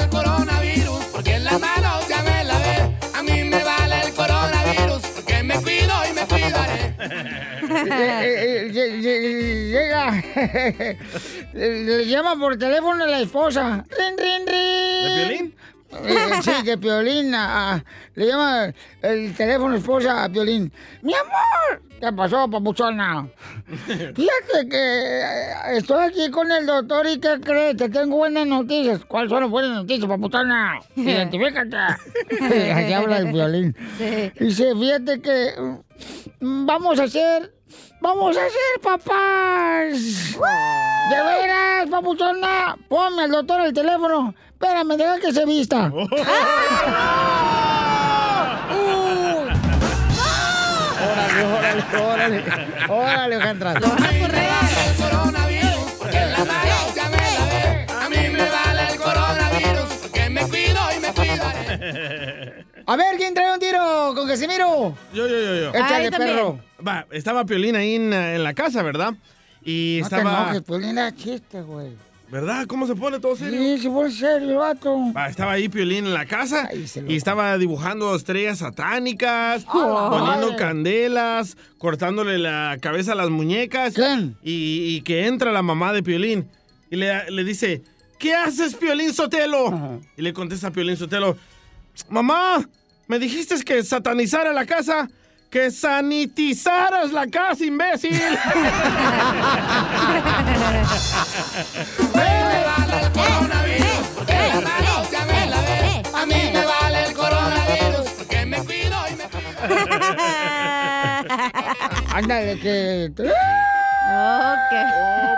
[0.00, 2.96] el coronavirus, porque en las manos ya me lavé.
[3.14, 6.94] A mí me vale el coronavirus, porque me cuido y me cuidaré.
[7.72, 10.22] Eh, eh, eh, lle- lle- Llega.
[11.54, 13.84] Le llama por teléfono a la esposa.
[13.88, 14.12] ¿De
[15.14, 15.54] Piolín?
[15.92, 17.34] Eh, sí, de Piolín.
[17.34, 20.72] a- a- le llama el teléfono esposa a Piolín.
[21.02, 21.82] ¡Mi amor!
[22.00, 23.28] ¿Qué pasó, papuchona?
[23.86, 24.76] Fíjate que
[25.22, 27.76] eh, estoy aquí con el doctor y ¿qué crees?
[27.76, 29.04] Te tengo buenas noticias.
[29.04, 30.80] ¿Cuáles son las buenas noticias, papuchona?
[30.96, 31.76] Identifícate.
[32.72, 33.76] Así habla el Piolín.
[34.38, 35.52] Dice, fíjate que
[36.40, 37.54] mm, vamos a hacer...
[38.02, 39.92] ¡Vamos a ser papás!
[39.92, 42.76] ¡De veras, papuchona!
[42.88, 44.34] Ponme al doctor el teléfono.
[44.62, 45.90] Espérame, deja que se vista.
[51.02, 52.44] ¡Órale, órale, órale!
[52.88, 53.72] ¡Órale, Alejandra!
[53.72, 57.86] El coronavirus, porque en las manos ya me lavé.
[57.88, 62.64] A mí me vale el coronavirus, porque me cuido y me cuidaré.
[62.86, 64.94] A ver, ¿quién trae un tiro con Casimiro?
[65.12, 65.70] Yo, yo, yo, yo.
[65.70, 66.60] Échale, perro.
[66.86, 69.12] Va, estaba Piolín ahí en, en la casa, ¿verdad?
[69.64, 70.42] Y No te estaba...
[70.42, 71.92] enojes, pues linda chiste, güey.
[72.32, 72.66] ¿Verdad?
[72.66, 73.60] ¿Cómo se pone todo serio?
[73.60, 75.12] Sí, se pone serio, vato.
[75.12, 76.70] Va, estaba ahí Piolín en la casa
[77.06, 83.92] y estaba dibujando estrellas satánicas, poniendo candelas, cortándole la cabeza a las muñecas.
[84.42, 86.48] Y, y que entra la mamá de Piolín
[86.90, 87.82] y le, le dice,
[88.18, 90.00] ¿qué haces, Piolín Sotelo?
[90.16, 91.36] Y le contesta Piolín Sotelo,
[92.08, 92.66] mamá,
[93.08, 95.06] me dijiste que satanizara la casa.
[95.52, 98.18] Que sanitizaras la casa, imbécil.
[106.14, 109.24] A mí me vale el coronavirus, porque me cuido y me
[112.14, 113.10] Ándale, que...
[113.12, 113.20] Ok.
[114.10, 114.54] Oh,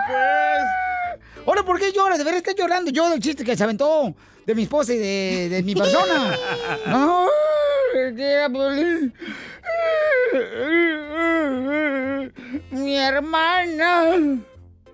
[0.07, 0.65] pues.
[1.45, 2.19] Ahora, ¿por qué lloras?
[2.19, 4.15] De ver, estás llorando yo del chiste que se aventó
[4.47, 6.39] de mi esposa y de, de mi persona.
[6.87, 7.27] No.
[12.71, 14.39] Mi hermana.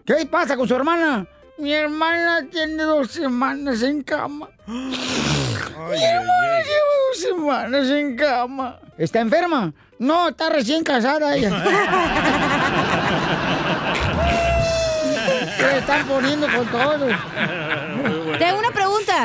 [0.05, 1.27] ¿Qué pasa con su hermana?
[1.57, 4.49] Mi hermana tiene dos semanas en cama.
[4.67, 8.79] Mi hermana lleva dos semanas en cama.
[8.99, 9.73] ¿Está enferma?
[9.99, 11.51] No, está recién casada ella.
[15.59, 17.13] Se están poniendo con todos.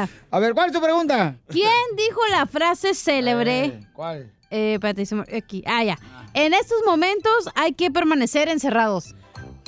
[0.05, 0.27] Pregunta.
[0.31, 1.37] A ver, ¿cuál es tu pregunta?
[1.47, 3.79] ¿Quién dijo la frase célebre?
[3.93, 4.31] ¿Cuál?
[4.49, 5.03] Eh, espérate,
[5.35, 5.63] aquí.
[5.65, 5.97] Ah, ya.
[6.33, 9.15] En estos momentos hay que permanecer encerrados.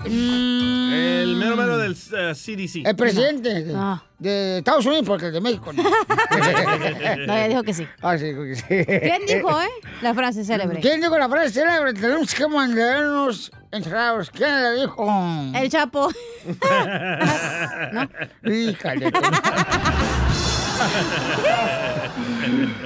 [0.06, 2.86] El mero mero del eh, CDC.
[2.88, 3.76] El presidente de,
[4.20, 5.84] de Estados Unidos, porque el de México no.
[7.28, 7.88] No, ya dijo que sí.
[8.02, 8.64] Ah, sí, que sí.
[8.86, 9.70] ¿Quién dijo, eh?
[10.02, 10.80] La frase célebre.
[10.82, 11.94] ¿Quién dijo la frase célebre?
[11.94, 14.30] Tenemos que mantenernos encerrados.
[14.30, 15.52] ¿Quién la dijo?
[15.56, 16.10] El Chapo.
[17.94, 18.10] ¿No?
[18.52, 19.12] Híjale.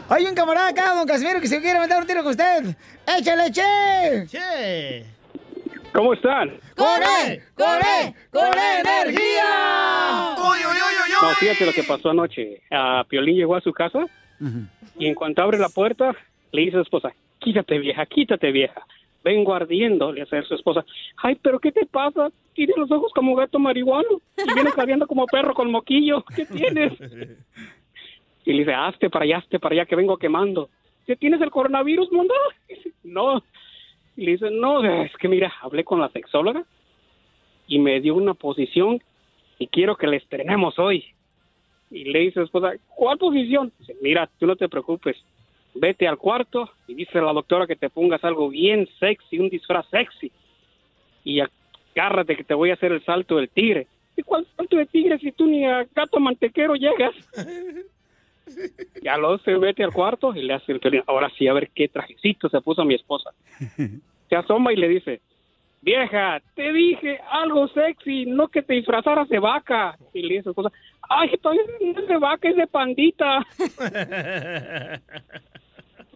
[0.09, 2.75] Hay un camarada acá, don Casimiro, que se quiere meter un tiro con usted.
[3.05, 4.27] ¡Échale, che!
[4.27, 5.20] ¡Che!
[5.93, 6.57] ¿Cómo están?
[6.75, 7.41] ¡Con él!
[7.55, 8.13] ¡Con él!
[8.31, 10.35] ¡Con energía!
[11.21, 12.61] No, fíjate lo que pasó anoche.
[12.71, 14.05] A Piolín llegó a su casa
[14.97, 16.15] y en cuanto abre la puerta,
[16.51, 18.85] le dice a su esposa, quítate vieja, quítate vieja.
[19.23, 20.83] Vengo ardiendo, le hace a su esposa.
[21.17, 22.31] Ay, pero ¿qué te pasa?
[22.53, 26.23] Tienes los ojos como gato marihuano y vienes ardiendo como perro con moquillo.
[26.35, 26.93] ¿Qué tienes?
[28.43, 30.69] Y le dice, hazte para allá, hazte para allá, que vengo quemando.
[31.19, 32.33] ¿tienes el coronavirus, mundo?
[33.03, 33.43] No.
[34.17, 36.63] Y le dice, no, es que mira, hablé con la sexóloga
[37.67, 39.01] y me dio una posición
[39.57, 41.05] y quiero que la estrenemos hoy.
[41.89, 43.71] Y le dice a esposa, ¿cuál posición?
[43.79, 45.17] Dice, mira, tú no te preocupes,
[45.73, 49.49] vete al cuarto y dice a la doctora que te pongas algo bien sexy, un
[49.49, 50.31] disfraz sexy.
[51.23, 53.87] Y agárrate que te voy a hacer el salto del tigre.
[54.15, 57.13] ¿Y cuál salto de tigre si tú ni a gato mantequero llegas?
[59.03, 61.03] Ya lo se mete al cuarto y le hace el violín.
[61.07, 63.31] Ahora sí, a ver qué trajecito se puso mi esposa.
[64.29, 65.19] Se asoma y le dice,
[65.81, 69.97] vieja, te dije algo sexy, no que te disfrazaras de vaca.
[70.13, 70.71] Y le dice a su esposa,
[71.09, 73.45] ay, todavía no es de vaca, es de pandita.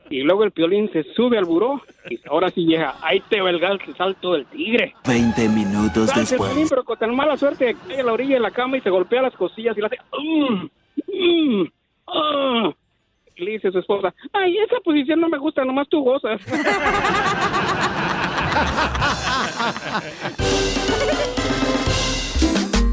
[0.10, 3.50] Y luego el piolín se sube al buró y ahora sí, vieja, ahí te va
[3.50, 3.60] el
[3.98, 4.94] salto del tigre.
[5.08, 6.52] 20 minutos después.
[6.52, 8.82] Piolín, pero con tan mala suerte que cae a la orilla de la cama y
[8.82, 10.70] se golpea las costillas y le hace, "Mm,
[11.08, 11.72] mm,
[12.08, 12.72] ah".
[13.38, 16.40] Y le dice su esposa, ay, esa posición no me gusta, nomás tú gozas.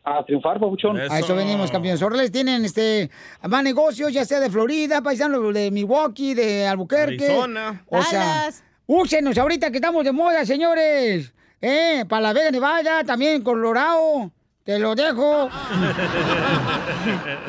[0.03, 0.97] A triunfar, papuchón.
[0.97, 2.01] A eso venimos, campeones.
[2.01, 3.10] Orles tienen este
[3.47, 7.25] más negocios, ya sea de Florida, paisanos de Milwaukee, de Albuquerque.
[7.25, 7.84] Arizona.
[7.89, 8.49] O sea,
[8.86, 11.34] úsenos ahorita que estamos de moda, señores.
[11.62, 14.32] Eh, para la Vega Nevada, también Colorado.
[14.63, 15.50] Te lo dejo.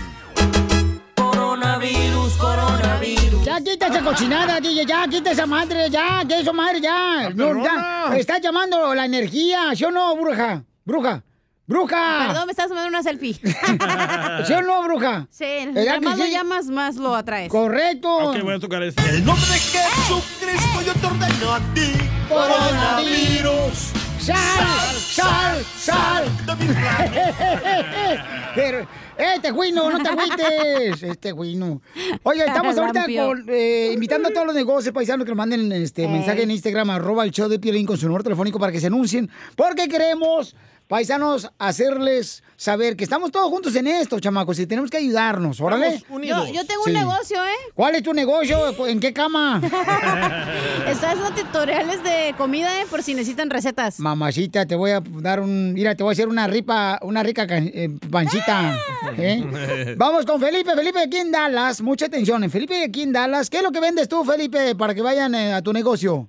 [1.15, 3.45] Coronavirus, coronavirus.
[3.45, 7.29] Ya quita esa cochinada, DJ, ya quita esa madre, ya, que eso madre, ya.
[7.29, 8.11] No, ya.
[8.17, 10.63] Está llamando la energía, ¿sí o no, bruja?
[10.83, 11.23] Bruja,
[11.69, 12.25] bruja.
[12.27, 13.35] Perdón, me estás tomando una selfie.
[14.45, 15.27] ¿Sí o no, bruja?
[15.29, 16.31] Sí, ¿Verdad entre que más lo sí?
[16.31, 17.49] llamas, más lo atraes.
[17.49, 18.13] Correcto.
[18.31, 19.01] Ok, voy a tocar este.
[19.07, 21.93] En el nombre de Jesucristo yo te ordeno a ti.
[22.27, 23.93] Coronavirus.
[24.19, 26.25] Sal, sal, sal.
[28.55, 31.03] Pero, este güino, no te agüites.
[31.03, 31.81] Este güino.
[32.23, 36.07] Oye, estamos ahorita con, eh, invitando a todos los negocios paisanos que nos manden este
[36.07, 38.87] mensaje en Instagram, arroba el show de Piolín con su número telefónico para que se
[38.87, 39.29] anuncien.
[39.55, 40.55] Porque queremos,
[40.89, 45.61] paisanos, hacerles saber que estamos todos juntos en esto, chamacos, y tenemos que ayudarnos.
[45.61, 46.03] Órale.
[46.09, 46.89] Yo, yo tengo Sí.
[46.89, 47.71] un negocio, ¿eh?
[47.75, 48.87] ¿Cuál es tu negocio?
[48.87, 49.61] ¿En qué cama?
[50.87, 52.85] Estoy haciendo tutoriales de comida, ¿eh?
[52.89, 53.99] Por si necesitan recetas.
[53.99, 55.73] Mamacita, te voy a dar un.
[55.73, 58.75] Mira, te voy a hacer una ripa, una rica ca- eh, pancita.
[59.17, 59.93] ¿eh?
[59.95, 60.73] Vamos con Felipe.
[60.75, 61.81] Felipe aquí en Dallas.
[61.81, 62.43] Mucha atención.
[62.43, 63.49] En Felipe aquí en Dallas.
[63.51, 66.27] ¿Qué es lo que vendes tú, Felipe, para que vayan eh, a tu negocio?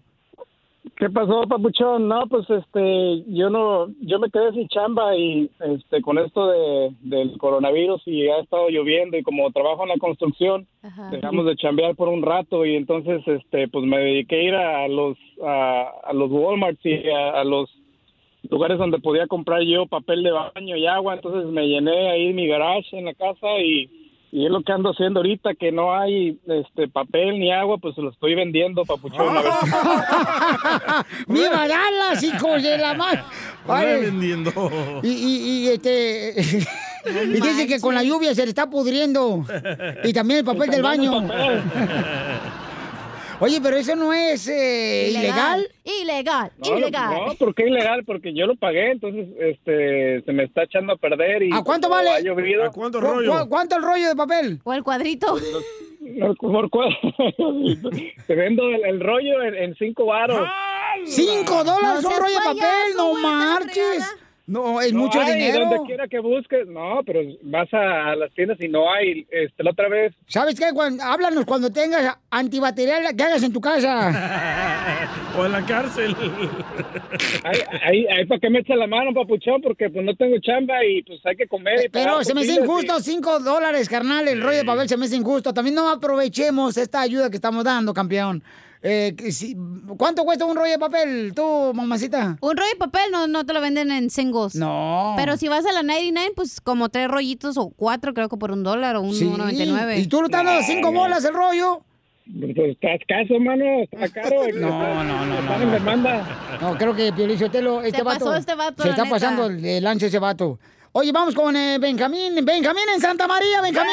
[1.00, 2.08] ¿Qué pasó, papuchón?
[2.08, 6.94] No, pues este, yo no, yo me quedé sin chamba y este, con esto de,
[7.00, 10.66] del coronavirus y ha estado lloviendo y como trabajo en la construcción,
[11.10, 14.88] dejamos de chambear por un rato y entonces, este, pues me dediqué a ir a
[14.88, 17.70] los, a, a los Walmart y a, a los
[18.50, 22.46] lugares donde podía comprar yo papel de baño y agua, entonces me llené ahí mi
[22.46, 23.88] garage en la casa y,
[24.32, 27.96] y es lo que ando haciendo ahorita, que no hay este papel ni agua, pues
[27.96, 29.34] se lo estoy vendiendo, papuchón.
[31.26, 33.24] ¡Viva Dallas, hijos de la mar!
[33.68, 34.52] Anda vendiendo.
[35.02, 36.34] Y, y, y, este.
[37.06, 39.44] y dice que con la lluvia se le está pudriendo.
[40.04, 41.28] Y también el papel del baño.
[43.40, 45.66] Oye, pero eso no es eh, ilegal.
[45.84, 47.10] Ilegal, No, ilegal.
[47.26, 48.04] No, ¿por qué ilegal?
[48.04, 51.88] Porque yo lo pagué, entonces este se me está echando a perder y ¿A cuánto
[51.88, 52.10] vale?
[52.10, 52.70] ha llovido.
[52.70, 54.60] ¿Cu- cu- ¿Cuánto el rollo de papel?
[54.64, 55.36] O el cuadrito.
[56.00, 56.90] No, ¿Por cuál?
[58.26, 60.48] Te vendo el, el rollo en, en cinco varos.
[61.06, 62.92] ¡Cinco dólares un rollo de papel!
[62.96, 64.16] ¡No marches!
[64.50, 65.66] No, es No mucho hay, dinero.
[65.66, 69.24] Donde quiera que busques, no, pero vas a, a las tiendas y no hay.
[69.30, 70.66] Este, la otra vez, ¿Sabes qué?
[70.74, 75.08] Cuando, háblanos cuando tengas antibacterial que hagas en tu casa.
[75.38, 76.16] o en la cárcel.
[77.44, 80.84] ahí, ahí, ahí para que me eche la mano, papuchón, porque pues no tengo chamba
[80.84, 81.84] y pues hay que comer.
[81.84, 84.96] y Pero se me hace y- injusto, cinco dólares, carnal, el rollo de papel se
[84.96, 85.54] me hace injusto.
[85.54, 88.42] También no aprovechemos esta ayuda que estamos dando, campeón.
[88.82, 89.14] Eh,
[89.98, 92.38] ¿Cuánto cuesta un rollo de papel, tú, mamacita?
[92.40, 94.54] Un rollo de papel no, no te lo venden en singles.
[94.54, 95.14] No.
[95.16, 98.52] Pero si vas a la 99, pues como tres rollitos o cuatro, creo que por
[98.52, 99.24] un dólar o un Sí.
[99.26, 99.98] 1.99.
[99.98, 101.82] ¿Y tú lo estás dando cinco bolas el rollo?
[102.32, 104.42] Pues está escaso, mano, está caro.
[104.54, 106.58] No, no, no, Están en demanda.
[106.60, 108.18] No, creo que Piolicio Telo, este Se vato.
[108.24, 109.14] pasó este vato, Se la está neta.
[109.14, 110.58] pasando el, el lanche ese vato.
[110.92, 112.44] Oye, vamos con eh, Benjamín.
[112.44, 113.92] Benjamín en Santa María, Benjamín.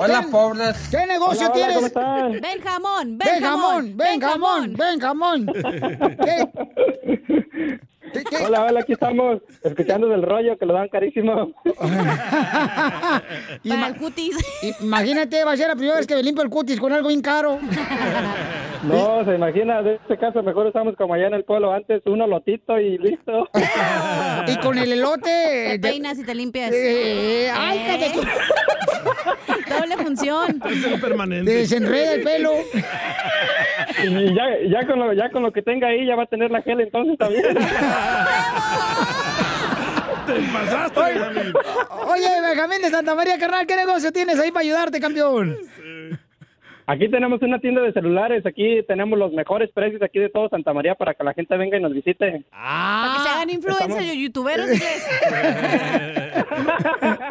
[0.00, 0.76] Hola, ¿Qué- pobres.
[0.90, 1.74] ¿Qué negocio Hola, hola, tienes?
[1.74, 2.32] ¿cómo están?
[2.40, 5.00] Ven jamón, Ven jamón, ven
[8.44, 11.52] Hola, hola, aquí estamos escuchando del rollo que lo dan carísimo.
[13.68, 14.36] Para el cutis.
[14.80, 17.22] Imagínate, va a ser la primera vez que me limpio el cutis con algo bien
[17.22, 17.58] caro.
[18.82, 22.26] No, se imagina, de este caso mejor estamos como allá en el pueblo antes, uno
[22.26, 23.48] lotito y listo.
[24.46, 25.70] Y con el elote.
[25.72, 26.72] Te peinas y te limpias.
[26.72, 28.22] Eh, ay, cállate tú.
[29.68, 30.62] Doble función.
[30.70, 31.50] Es el permanente.
[31.50, 32.52] Te desenreda el pelo.
[34.02, 36.50] Y ya, ya, con lo, ya con lo que tenga ahí ya va a tener
[36.50, 37.44] la gel entonces también.
[40.26, 41.52] Te pasaste, Benjamín.
[42.06, 45.56] Oye, Benjamín de Santa María, carnal, ¿qué negocio tienes ahí para ayudarte, campeón?
[46.86, 50.72] Aquí tenemos una tienda de celulares, aquí tenemos los mejores precios aquí de todo Santa
[50.72, 52.44] María para que la gente venga y nos visite.
[52.50, 54.66] Para que se hagan influencers Estamos- y youtuberos.
[54.68, 55.06] diles.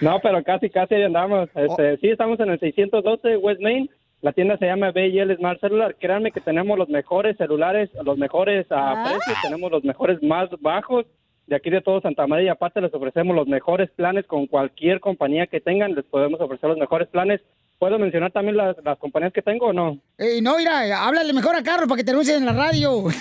[0.00, 1.48] No, pero casi, casi ahí andamos.
[1.54, 3.90] Este, Sí, estamos en el 612 West Main.
[4.22, 5.94] La tienda se llama B&L Smart Cellular.
[5.96, 11.06] Créanme que tenemos los mejores celulares, los mejores a precios, tenemos los mejores más bajos
[11.46, 12.46] de aquí de todo Santa María.
[12.46, 15.94] Y aparte les ofrecemos los mejores planes con cualquier compañía que tengan.
[15.94, 17.40] Les podemos ofrecer los mejores planes.
[17.78, 19.98] ¿Puedo mencionar también las, las compañías que tengo o no?
[20.16, 23.04] Eh, no, mira, háblale mejor a Carlos para que te anuncien en la radio.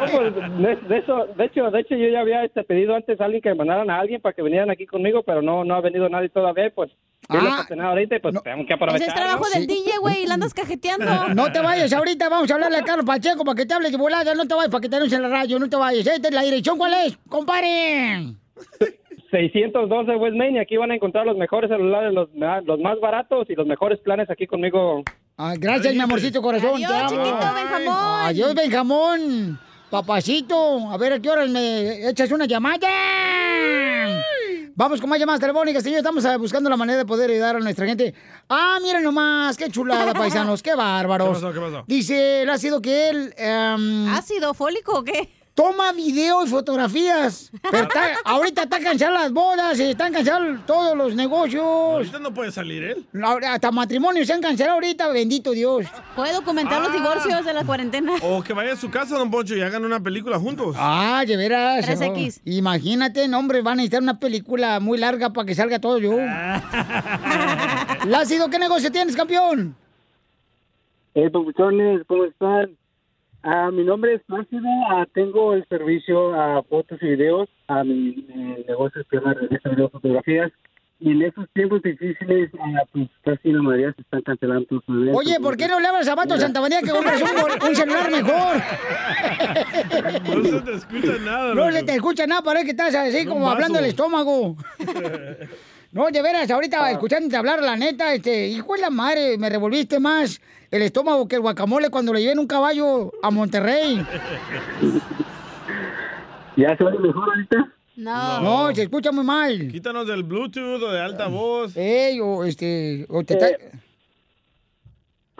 [0.00, 3.20] No, pues, de, de eso, de hecho, de hecho yo ya había este, pedido antes
[3.20, 5.74] a alguien que me mandaran a alguien para que vinieran aquí conmigo, pero no, no
[5.74, 6.90] ha venido nadie todavía, pues
[7.32, 7.66] yo Ah.
[7.88, 9.00] ahorita y pues tenemos que aprovechar.
[9.02, 9.50] Ese es trabajo ¿no?
[9.58, 11.04] del DJ, güey, y la andas cajeteando.
[11.34, 13.96] No te vayas ahorita, vamos a hablarle a Carlos Pacheco para que te hable de
[13.96, 14.34] volada.
[14.34, 16.06] No te vayas para que te anuncien en la radio, no te vayas.
[16.06, 17.16] Esta es la dirección, ¿cuál es?
[17.28, 18.38] ¡Comparen!
[19.30, 23.54] 612 West Main y aquí van a encontrar los mejores celulares, los, más baratos y
[23.54, 25.04] los mejores planes aquí conmigo.
[25.36, 26.82] Ay, gracias, mi amorcito corazón.
[26.84, 28.24] Adiós, chiquito Benjamón.
[28.24, 29.60] Adiós, Benjamón.
[29.88, 32.88] Papacito, a ver a qué hora me echas una llamada.
[34.74, 35.98] Vamos con más llamadas telefónicas, señor.
[35.98, 38.14] Estamos eh, buscando la manera de poder ayudar a nuestra gente.
[38.48, 41.28] Ah, miren nomás, qué chulada, paisanos, qué bárbaros.
[41.28, 41.84] ¿Qué pasó, qué pasó?
[41.86, 43.34] Dice el ácido que él.
[44.10, 45.28] ¿Ácido fólico o qué?
[45.60, 47.52] Toma video y fotografías.
[47.70, 51.62] Pero está- ahorita están canceladas las bodas, están cancelados todos los negocios.
[51.62, 53.06] Ahorita no puede salir él.
[53.22, 55.84] Ahora, Hasta matrimonios se han cancelado ahorita, bendito Dios.
[56.16, 58.14] Puede documentar los divorcios de la cuarentena.
[58.22, 60.74] O que vaya a su casa, don Poncho, y hagan una película juntos.
[60.78, 61.86] Ah, de veras.
[61.86, 62.38] 3X.
[62.38, 62.40] oh.
[62.46, 66.12] Imagínate, no, hombre, van a necesitar una película muy larga para que salga todo yo.
[68.06, 69.76] Lácido, ¿qué negocio tienes, campeón?
[71.12, 72.76] Hey, papuchones, ¿cómo están?
[73.42, 78.24] Ah, mi nombre es Plácido, ah, tengo el servicio a fotos y videos, a mi,
[78.34, 80.52] mi negocio se llama Revista Video Fotografías,
[81.02, 85.16] y en esos tiempos difíciles, ah, pues casi la mayoría se están cancelando sus eventos.
[85.16, 88.10] Oye, ¿por qué no le hablas a Vato Santa María que compres un, un celular
[88.10, 88.56] mejor?
[90.36, 91.72] No se te escucha nada, No loco.
[91.72, 94.56] se te escucha nada, parece que estás así como hablando del estómago.
[95.92, 99.98] No, de veras, ahorita escuchándote hablar, la neta, este, hijo de la madre, me revolviste
[99.98, 104.00] más el estómago que el guacamole cuando le llevé en un caballo a Monterrey.
[106.56, 107.72] ¿Ya se oye mejor ahorita?
[107.96, 108.40] No.
[108.40, 109.68] No, se escucha muy mal.
[109.72, 111.76] Quítanos del Bluetooth o de alta voz.
[111.76, 113.78] Ey, o este, o te Eh, está-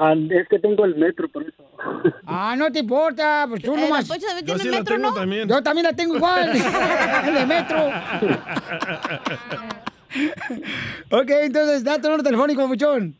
[0.02, 1.62] Ah, es que tengo el metro, por eso.
[2.26, 4.08] Ah, no te importa, pues tú Eh, nomás.
[4.08, 4.14] Yo
[4.56, 5.14] la metro, tengo ¿no?
[5.14, 5.46] también.
[5.48, 6.52] Yo también la tengo igual,
[7.34, 7.90] de metro.
[11.10, 13.14] Ok, entonces, da tu número telefónico, muchón.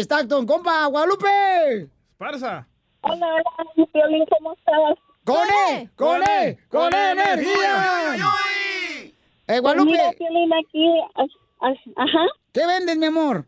[0.02, 1.88] Stockton, compa, Guadalupe.
[2.12, 2.66] Esparza.
[3.02, 4.98] Hola, hola, Piolín, ¿cómo estás?
[5.24, 5.88] ¡Con E!
[5.96, 6.58] ¡Con E!
[6.68, 8.16] ¡Con E energía!
[9.46, 9.90] Eh, Guadalupe.
[9.92, 10.86] Mira, Piolín, aquí,
[11.96, 12.26] ajá.
[12.52, 13.44] ¿Qué vendes, mi amor?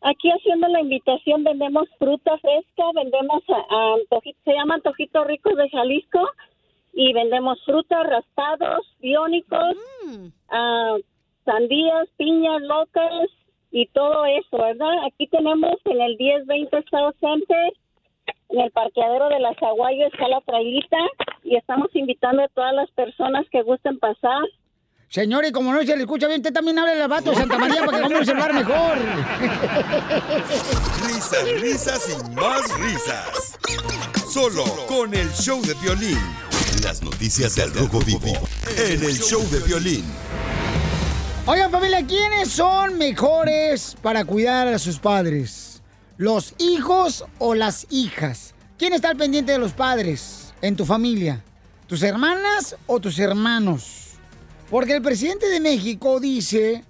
[0.00, 5.56] Aquí haciendo la invitación vendemos fruta fresca, vendemos a, a antoji- se llama Antojitos Ricos
[5.56, 6.28] de Jalisco
[6.92, 9.76] y vendemos frutas, raspados, biónicos,
[10.48, 10.96] ah,
[11.44, 13.28] sandías, piñas locas
[13.72, 15.06] y todo eso, ¿verdad?
[15.06, 17.72] Aquí tenemos en el 1020 South Center,
[18.50, 20.98] en el parqueadero de la Zaguayo está la trailita
[21.42, 24.42] y estamos invitando a todas las personas que gusten pasar.
[25.08, 27.58] Señor, y como no se le escucha bien, usted también habla el vato de Santa
[27.58, 28.98] María para que vamos a hablar mejor.
[31.06, 33.58] Risas, risas y más risas.
[34.26, 36.18] Solo con el show de violín.
[36.82, 38.32] Las noticias del Rojo Vivo
[38.78, 40.04] en el show de violín.
[41.44, 45.82] Oigan, familia, ¿quiénes son mejores para cuidar a sus padres?
[46.16, 48.54] ¿Los hijos o las hijas?
[48.78, 51.42] ¿Quién está al pendiente de los padres en tu familia?
[51.88, 54.12] ¿Tus hermanas o tus hermanos?
[54.70, 56.84] Porque el presidente de México dice,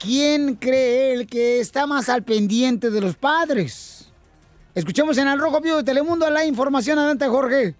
[0.00, 4.10] ¿quién cree él que está más al pendiente de los padres?
[4.74, 6.98] Escuchemos en el Rojo Vivo de Telemundo la información.
[6.98, 7.76] Adelante, Jorge.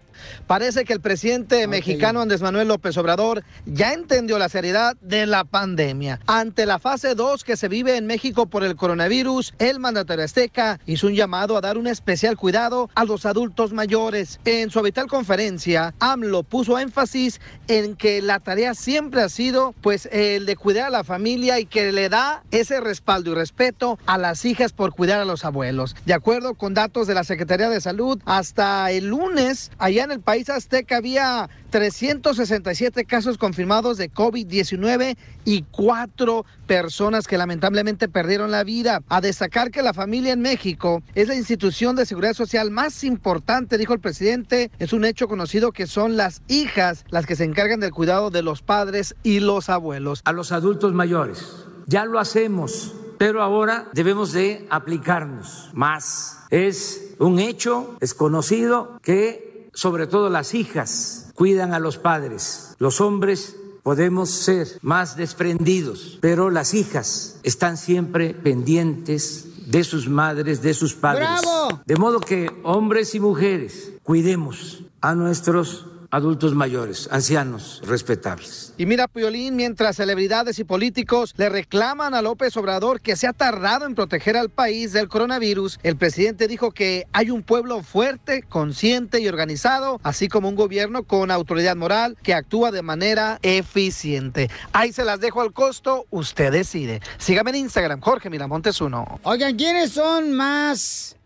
[0.46, 5.44] Parece que el presidente mexicano Andrés Manuel López Obrador ya entendió la seriedad de la
[5.44, 6.20] pandemia.
[6.26, 10.80] Ante la fase 2 que se vive en México por el coronavirus, el mandatario azteca
[10.86, 14.40] hizo un llamado a dar un especial cuidado a los adultos mayores.
[14.44, 20.08] En su habitual conferencia, AMLO puso énfasis en que la tarea siempre ha sido pues
[20.12, 24.18] el de cuidar a la familia y que le da ese respaldo y respeto a
[24.18, 25.96] las hijas por cuidar a los abuelos.
[26.04, 30.20] De acuerdo con datos de la Secretaría de Salud, hasta el lunes, allá en el
[30.20, 38.62] país azteca había 367 casos confirmados de COVID-19 y cuatro personas que lamentablemente perdieron la
[38.62, 39.02] vida.
[39.08, 43.78] A destacar que la familia en México es la institución de seguridad social más importante,
[43.78, 44.70] dijo el presidente.
[44.78, 48.42] Es un hecho conocido que son las hijas las que se encargan del cuidado de
[48.42, 50.22] los padres y los abuelos.
[50.24, 51.66] a los adultos mayores.
[51.86, 56.38] Ya lo hacemos, pero ahora debemos de aplicarnos más.
[56.50, 62.74] Es un hecho, es conocido que sobre todo las hijas cuidan a los padres.
[62.78, 70.62] Los hombres podemos ser más desprendidos, pero las hijas están siempre pendientes de sus madres,
[70.62, 71.28] de sus padres.
[71.42, 71.80] ¡Bravo!
[71.86, 78.74] De modo que hombres y mujeres cuidemos a nuestros adultos mayores, ancianos respetables.
[78.76, 83.32] Y mira, Piolín, mientras celebridades y políticos le reclaman a López Obrador que se ha
[83.32, 88.42] tardado en proteger al país del coronavirus, el presidente dijo que hay un pueblo fuerte,
[88.42, 94.50] consciente y organizado, así como un gobierno con autoridad moral que actúa de manera eficiente.
[94.72, 97.00] Ahí se las dejo al costo, usted decide.
[97.16, 99.18] Sígame en Instagram, Jorge Miramontes uno.
[99.22, 101.16] Oigan, ¿quiénes son más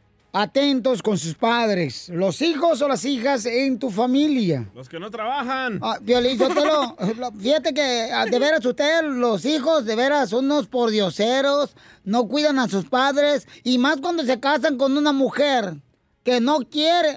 [0.42, 2.08] atentos con sus padres?
[2.10, 4.68] ¿Los hijos o las hijas en tu familia?
[4.74, 5.78] Los que no trabajan.
[5.82, 11.74] Ah, lo- fíjate que ah, de veras ustedes, los hijos, de veras son unos pordioseros,
[12.04, 15.74] no cuidan a sus padres, y más cuando se casan con una mujer
[16.22, 17.16] que no quiere.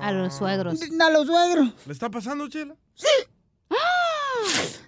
[0.00, 0.80] A los suegros.
[1.00, 1.68] A los suegros.
[1.86, 2.74] ¿Le está pasando, Chela?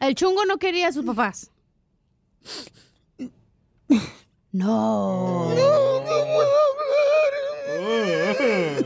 [0.01, 1.51] El chungo no quería a sus papás.
[4.53, 5.51] No.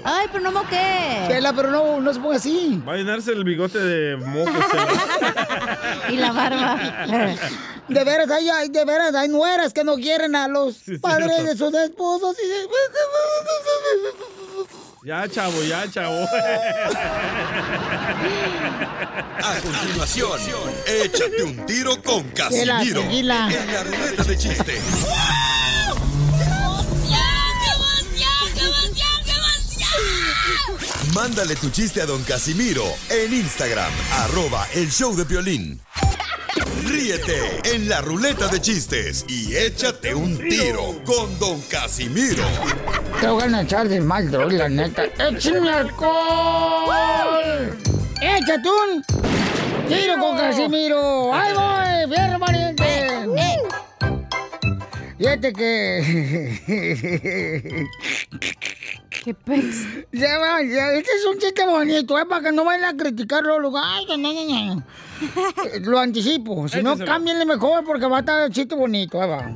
[0.05, 1.25] Ay, pero no moqué.
[1.29, 2.83] Chela, pero no, no se ponga así.
[2.87, 4.51] Va a llenarse el bigote de moco.
[6.09, 6.79] Y la barba.
[7.89, 11.45] De veras, hay, hay- de veras, hay nueras que no quieren a los Sí, padres
[11.45, 12.37] de sus esposos.
[12.43, 12.67] Y de-
[15.05, 16.27] Ya, chavo, ya, chavo.
[19.45, 20.39] A continuación,
[20.87, 23.49] échate un tiro con Casimiro en la
[23.85, 24.81] ruleta de chiste.
[31.15, 35.79] Mándale tu chiste a don Casimiro en Instagram, arroba el show de violín.
[36.87, 42.45] Ríete en la ruleta de chistes y échate un tiro con don Casimiro.
[43.21, 45.05] Te voy a echar de mal, droga, la neta.
[45.05, 47.77] ¡Échame alcohol!
[48.23, 49.05] ¡Échate un
[49.89, 51.35] tiro con Casimiro!
[51.35, 51.53] ¡Ahí
[52.09, 52.17] voy!
[52.17, 53.09] ¡Fierro, pariente!
[55.19, 57.87] Fíjate que...
[59.23, 59.87] ¿Qué pez?
[60.11, 62.27] Ya va, ya, este es un chiste bonito, ¿eh?
[62.27, 63.61] Para que no vayan a criticarlo.
[63.61, 64.45] Luego, ay, que no, no,
[64.75, 64.83] no.
[65.65, 66.67] Eh, Lo anticipo.
[66.67, 69.19] Si no, cámbienle mejor porque va a estar el chiste bonito.
[69.19, 69.55] Va.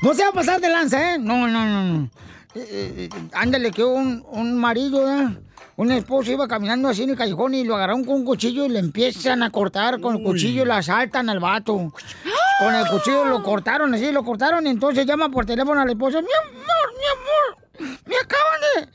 [0.00, 1.18] No se va a pasar de lanza, ¿eh?
[1.18, 1.82] No, no, no.
[1.82, 2.10] no.
[2.54, 5.38] Eh, eh, eh, ándale, que un, un marido, ¿eh?
[5.74, 8.68] Un esposo iba caminando así en el callejón y lo agarraron con un cuchillo y
[8.68, 11.92] le empiezan a cortar con el cuchillo y lo asaltan al vato.
[12.60, 15.90] Con el cuchillo lo cortaron así, lo cortaron y entonces llama por teléfono a la
[15.90, 16.20] esposa.
[16.22, 18.88] Mi amor, mi amor, me acaban de...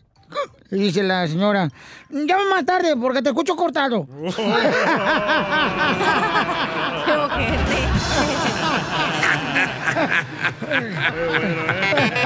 [0.72, 1.70] Y dice la señora,
[2.10, 4.06] llama más tarde porque te escucho cortado.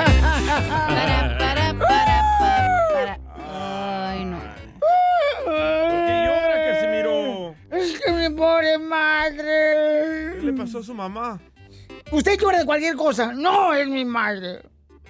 [0.03, 3.19] Para, para, para, para, para.
[3.51, 4.39] Ay, no.
[5.45, 7.55] ¿Por qué llora, Casimiro?
[7.71, 10.39] Es que mi pobre madre.
[10.39, 11.39] ¿Qué le pasó a su mamá?
[12.11, 13.31] Usted llora de cualquier cosa.
[13.33, 14.61] No, es mi madre.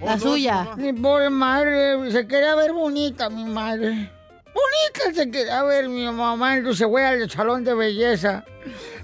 [0.01, 0.69] La suya.
[0.77, 2.11] Mi pobre madre.
[2.11, 4.11] Se quería ver bonita, mi madre.
[4.53, 6.57] Bonita se quería ver mi mamá.
[6.57, 8.43] Entonces fue al salón de belleza.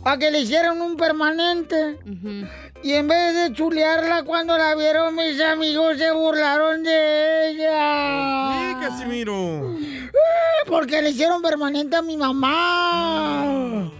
[0.04, 2.00] A que le hicieron un permanente.
[2.82, 8.52] Y en vez de chulearla cuando la vieron, mis amigos se burlaron de ella.
[8.54, 9.78] Sí, Casimiro.
[9.80, 10.10] Eh,
[10.68, 13.92] Porque le hicieron permanente a mi mamá.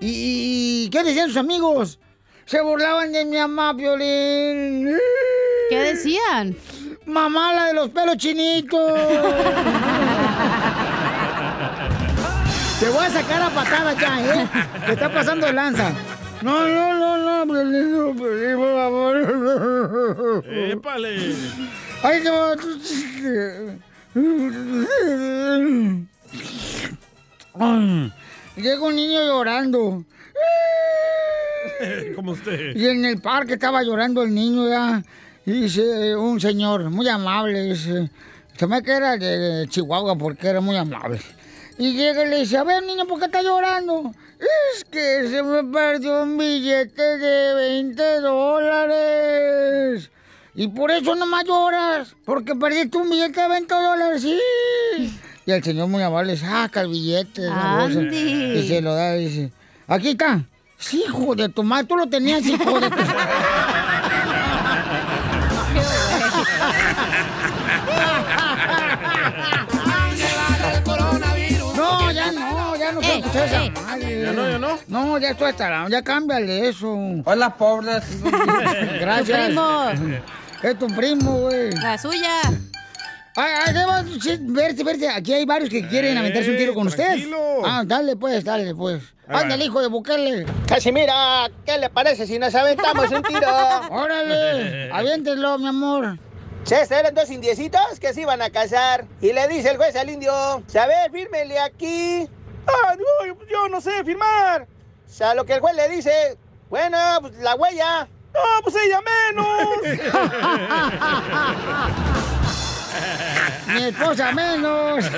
[0.00, 1.98] ¿Y, y qué decían sus amigos?
[2.48, 4.96] Se burlaban de mi mamá, Violín.
[5.68, 6.56] ¿Qué decían?
[7.04, 8.98] Mamá, la de los pelos chinitos.
[12.80, 14.48] Te voy a sacar a patada ya, ¿eh?
[14.86, 15.92] Te está pasando de lanza.
[16.40, 20.42] No, no, no, no, Piolín, no, Piolín, por favor.
[20.48, 21.34] ¡Épale!
[22.02, 22.54] Ay, no.
[28.56, 30.02] Llega un niño llorando.
[32.16, 32.76] Como usted.
[32.76, 35.02] Y en el parque estaba llorando el niño ya.
[35.46, 38.10] Y dice un señor muy amable, dice,
[38.56, 41.20] se me que era de Chihuahua porque era muy amable.
[41.78, 44.12] Y llega y le dice, a ver niño, ¿por qué está llorando?
[44.38, 50.10] Es que se me perdió un billete de 20 dólares.
[50.54, 54.40] Y por eso nomás lloras, porque perdiste un billete de 20 dólares, sí.
[55.46, 58.58] Y el señor muy amable saca el billete bolsa Andy.
[58.58, 59.52] y se lo da y dice,
[59.86, 60.44] aquí está.
[60.78, 62.96] Sí, hijo de tu madre, tú lo tenías, hijo de tu...
[71.76, 74.22] No, ya no, ya no quiero escuchar esa madre.
[74.22, 74.78] ¿Ya no, ya no?
[74.86, 76.96] No, ya estoy hasta ya cámbiale eso.
[77.24, 78.04] Hola, pobres.
[79.00, 79.38] Gracias.
[79.38, 79.90] Tu primo.
[80.62, 81.72] Es tu primo, güey.
[81.72, 82.40] La suya.
[84.40, 85.08] Verte, verte.
[85.08, 87.04] Aquí hay varios que quieren aventarse un tiro con usted.
[87.04, 87.62] tranquilo.
[87.64, 89.02] Ah, dale pues, dale pues.
[89.28, 90.46] Ándale, hijo de Bukele.
[90.66, 93.48] Casimira, ¿qué le parece si nos aventamos un tiro?
[93.90, 96.18] Órale, aviéntelo, mi amor.
[96.64, 99.06] Se eran dos indiecitos que se iban a casar.
[99.20, 100.96] Y le dice el juez al indio, ¿sabes?
[101.12, 102.28] Fírmele aquí.
[102.66, 104.66] Ah, no, yo no sé firmar.
[105.06, 106.36] O sea, lo que el juez le dice,
[106.68, 108.08] bueno, pues la huella.
[108.34, 109.46] No, pues ella menos.
[113.74, 115.04] Mi esposa menos.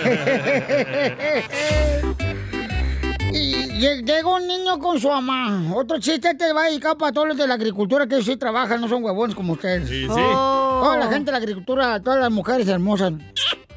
[3.33, 5.73] y lle- llega un niño con su mamá.
[5.75, 8.81] Otro chiste te va a dedicar para todos los de la agricultura que sí trabajan,
[8.81, 9.89] no son huevones como ustedes.
[9.89, 10.09] Sí, sí.
[10.11, 10.81] Oh.
[10.83, 13.13] Toda la gente de la agricultura, todas las mujeres hermosas.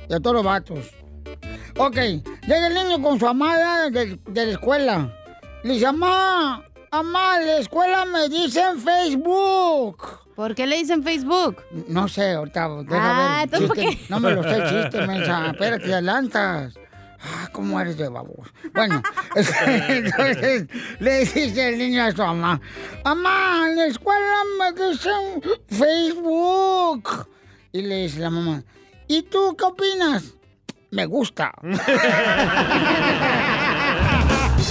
[0.09, 0.79] Y a todos los vatos.
[1.77, 5.13] Ok, llega el niño con su amada de, de la escuela.
[5.63, 10.19] Le dice, mamá, mamá, la escuela me dice en Facebook.
[10.35, 11.57] ¿Por qué le dicen Facebook?
[11.87, 13.43] No sé, ahorita, deja Ah, ver.
[13.45, 13.97] ¿entonces por Chiste.
[13.97, 14.05] qué?
[14.09, 15.47] No me lo sé el chiste, mensa.
[15.51, 16.73] Espérate, te adelantas.
[17.25, 18.47] Ah, ¿cómo eres de babos?
[18.73, 19.01] Bueno,
[19.35, 20.67] entonces
[20.99, 22.59] le dice el niño a su mamá,
[23.05, 27.27] mamá, en la escuela me dicen Facebook.
[27.71, 28.61] Y le dice la mamá,
[29.07, 30.33] ¿y tú qué opinas?
[30.91, 31.53] Me gusta.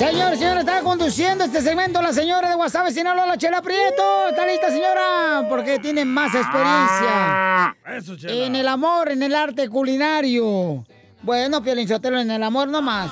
[0.00, 4.28] Señor, señora, está conduciendo este segmento la señora de WhatsApp, Sinaloa, la Chela Prieto.
[4.30, 5.44] ¿Está lista, señora?
[5.46, 7.76] Porque tiene más experiencia.
[7.84, 8.46] Eso, Chela.
[8.46, 10.86] En el amor, en el arte culinario.
[11.20, 13.10] Bueno, Piolín Sotelo, en el amor nomás.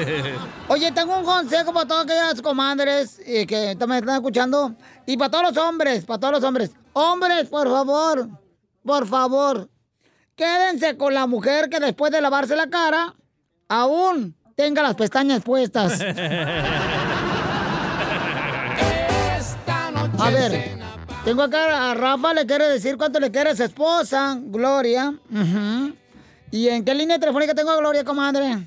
[0.68, 4.74] Oye, tengo un consejo para todas aquellas comadres eh, que también están escuchando.
[5.04, 6.70] Y para todos los hombres, para todos los hombres.
[6.94, 8.30] Hombres, por favor,
[8.82, 9.68] por favor,
[10.34, 13.14] quédense con la mujer que después de lavarse la cara,
[13.68, 16.00] aún tenga las pestañas puestas.
[20.18, 20.78] A ver,
[21.24, 25.14] tengo acá a Rafa, le quiere decir cuánto le quiere a su esposa, Gloria.
[26.50, 28.58] ¿Y en qué línea telefónica tengo a Gloria, comadre?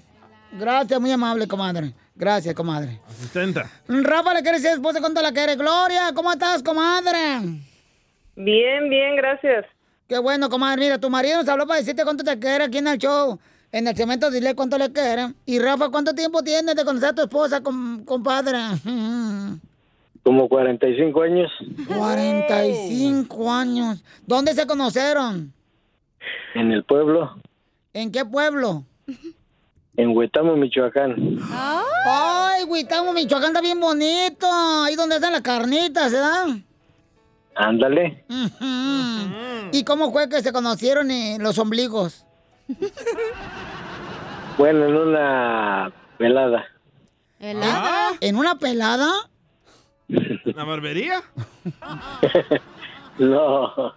[0.51, 1.93] Gracias, muy amable, comadre.
[2.15, 2.99] Gracias, comadre.
[3.07, 3.69] Asistenta.
[3.87, 5.55] Rafa le quiere decir a su esposa cuánto la quiere.
[5.55, 7.39] Gloria, ¿cómo estás, comadre?
[8.35, 9.65] Bien, bien, gracias.
[10.07, 10.81] Qué bueno, comadre.
[10.81, 13.39] Mira, tu marido nos habló para decirte cuánto te quiere aquí en el show.
[13.77, 15.35] En el cemento, dile cuánto le quiere.
[15.45, 18.57] Y Rafa, ¿cuánto tiempo tienes de conocer a tu esposa, com- compadre?
[20.23, 21.51] Como 45 años.
[21.87, 24.03] 45 años.
[24.25, 25.53] ¿Dónde se conocieron?
[26.55, 27.35] En el pueblo,
[27.93, 28.83] ¿En qué pueblo?
[29.95, 31.37] en Huetamo, Michoacán.
[31.51, 34.47] Ay, Huitamo, Michoacán está bien bonito.
[34.51, 36.47] Ahí donde están las carnitas, ¿verdad?
[37.55, 38.25] Ándale.
[39.71, 42.25] ¿Y cómo fue que se conocieron eh, los ombligos?
[44.57, 46.65] Bueno, en una velada.
[47.39, 48.13] ¿Helada?
[48.21, 49.11] ¿En una pelada?
[50.07, 51.21] ¿La barbería?
[53.19, 53.93] no.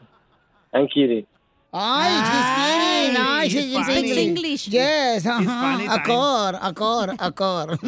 [0.72, 1.26] I'm kidding.
[1.72, 3.16] Ay, she's kidding.
[3.16, 4.68] Ay, speaks English.
[4.68, 5.94] Yes, ajá.
[5.94, 7.78] Acor, acor, acor.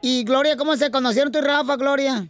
[0.00, 2.26] y Gloria, ¿cómo se conocieron tú y Rafa, Gloria?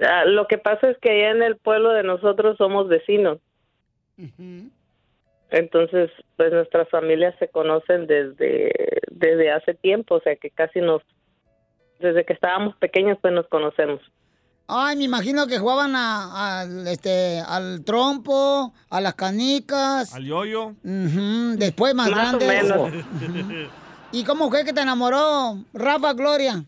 [0.00, 3.38] Ah, lo que pasa es que allá en el pueblo de nosotros somos vecinos.
[5.50, 8.72] Entonces, pues nuestras familias se conocen desde,
[9.10, 11.02] desde hace tiempo, o sea que casi nos,
[12.00, 14.00] desde que estábamos pequeños, pues nos conocemos.
[14.66, 20.14] Ay, me imagino que jugaban a- al, este, al trompo, a las canicas.
[20.14, 20.68] Al yoyo.
[20.82, 22.90] Ujú, Después más, Más menos.
[24.12, 26.64] ¿Y cómo fue que te enamoró Rafa, Gloria?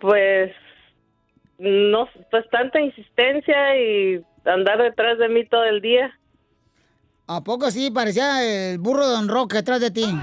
[0.00, 0.52] Pues,
[1.58, 6.12] no, pues tanta insistencia y andar detrás de mí todo el día.
[7.26, 7.90] ¿A poco sí?
[7.90, 10.04] Parecía el burro de Don Roque detrás de ti.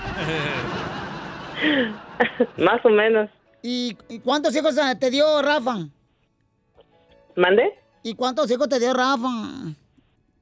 [2.58, 3.30] Más o menos.
[3.64, 5.78] ¿Y, y cuántos hijos eh, te dio Rafa?
[7.36, 7.74] ¿Mande?
[8.04, 9.30] ¿Y cuántos hijos te dio Rafa?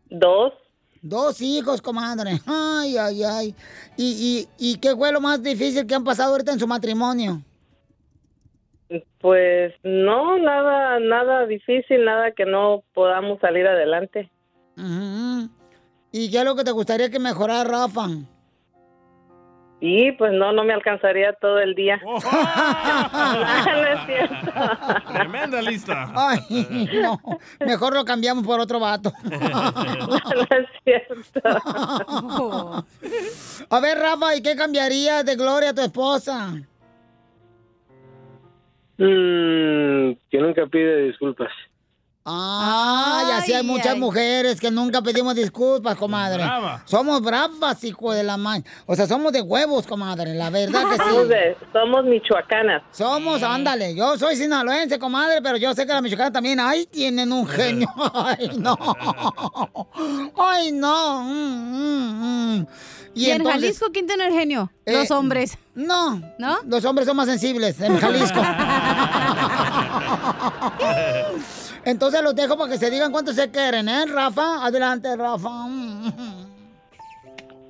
[0.10, 0.54] Dos.
[1.02, 2.42] Dos hijos, comadre.
[2.46, 3.56] Ay, ay, ay.
[3.96, 7.42] ¿Y, y, y qué fue lo más difícil que han pasado ahorita en su matrimonio?
[9.22, 14.30] Pues no, nada, nada difícil, nada que no podamos salir adelante.
[14.78, 15.50] Ujú.
[16.12, 18.08] ¿Y qué es lo que te gustaría que mejorara Rafa?
[19.82, 22.02] Y pues no, no me alcanzaría todo el día.
[22.06, 22.20] Oh.
[22.22, 24.52] no es cierto.
[25.14, 26.12] Tremenda lista.
[26.14, 26.40] Ay,
[27.02, 27.18] no.
[27.66, 29.14] Mejor lo cambiamos por otro vato.
[29.24, 29.38] no
[30.50, 31.42] es cierto.
[33.70, 36.56] A ver, Rafa, ¿y qué cambiaría de Gloria a tu esposa?
[38.98, 41.52] Mm, que nunca pide disculpas.
[42.32, 46.44] Ay, así hay muchas mujeres que nunca pedimos disculpas, comadre.
[46.44, 46.84] Brava.
[46.86, 48.64] Somos bravas, hijo de la man.
[48.86, 51.02] O sea, somos de huevos, comadre, la verdad que sí.
[51.10, 52.84] Somos, de- somos michoacanas.
[52.92, 53.96] Somos, ándale.
[53.96, 57.88] Yo soy sinaloense, comadre, pero yo sé que las mexicanas también, ay, tienen un genio.
[58.14, 58.78] Ay, no.
[60.38, 61.24] Ay, no.
[61.24, 62.68] Mm, mm, mm.
[63.16, 64.72] ¿Y, en Jalisco quién tiene el genio?
[64.86, 65.58] Los Eh, hombres.
[65.74, 66.22] No.
[66.38, 66.58] ¿No?
[66.68, 68.40] Los hombres son más sensibles en Jalisco.
[71.90, 74.64] Entonces los dejo para que se digan cuánto se quieren, ¿eh, Rafa?
[74.64, 75.50] Adelante, Rafa.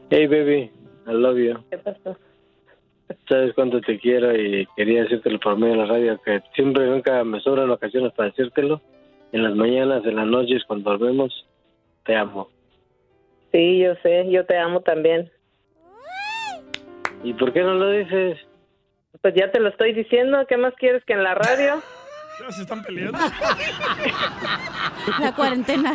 [0.09, 0.71] Hey, baby,
[1.07, 1.63] I love you.
[1.69, 2.17] ¿Qué pasó?
[3.29, 7.23] Sabes cuánto te quiero y quería decírtelo por medio de la radio, que siempre nunca
[7.23, 8.81] me sobran ocasiones para decírtelo.
[9.31, 11.45] En las mañanas, en las noches, cuando dormimos,
[12.05, 12.49] te amo.
[13.51, 15.31] Sí, yo sé, yo te amo también.
[17.23, 18.37] ¿Y por qué no lo dices?
[19.21, 21.81] Pues ya te lo estoy diciendo, ¿qué más quieres que en la radio?
[22.39, 23.17] Ya se están peleando.
[25.19, 25.93] La cuarentena.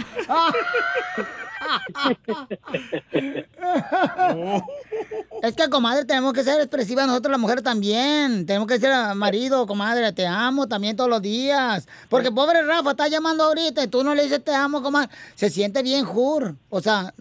[5.42, 8.46] Es que, comadre, tenemos que ser expresivas nosotros las mujeres también.
[8.46, 11.86] Tenemos que decir al marido, comadre, te amo también todos los días.
[12.08, 15.10] Porque pobre Rafa está llamando ahorita y tú no le dices te amo, comadre.
[15.34, 16.54] Se siente bien jur.
[16.70, 17.14] O sea,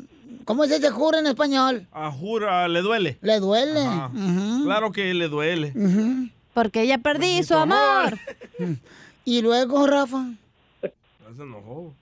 [0.45, 1.87] ¿cómo se dice jur en español?
[1.91, 3.17] A jura, le duele.
[3.21, 3.85] Le duele.
[4.63, 5.73] Claro que le duele.
[6.53, 8.17] Porque ya perdí su amor.
[9.25, 10.25] Y luego, Rafa.
[10.81, 11.93] Se enojó.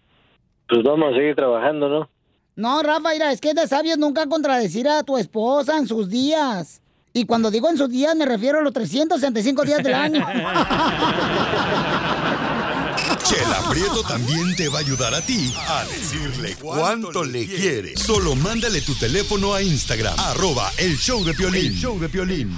[0.68, 2.10] Pues vamos a seguir trabajando, ¿no?
[2.56, 6.10] No, Rafa, mira, es que es de sabios nunca contradecir a tu esposa en sus
[6.10, 6.82] días.
[7.14, 10.26] Y cuando digo en sus días, me refiero a los 365 días del año.
[13.24, 17.96] Chela Prieto también te va a ayudar a ti a decirle cuánto le quiere.
[17.98, 21.68] Solo mándale tu teléfono a Instagram, arroba el show de Piolín.
[21.68, 22.56] El show de Piolín.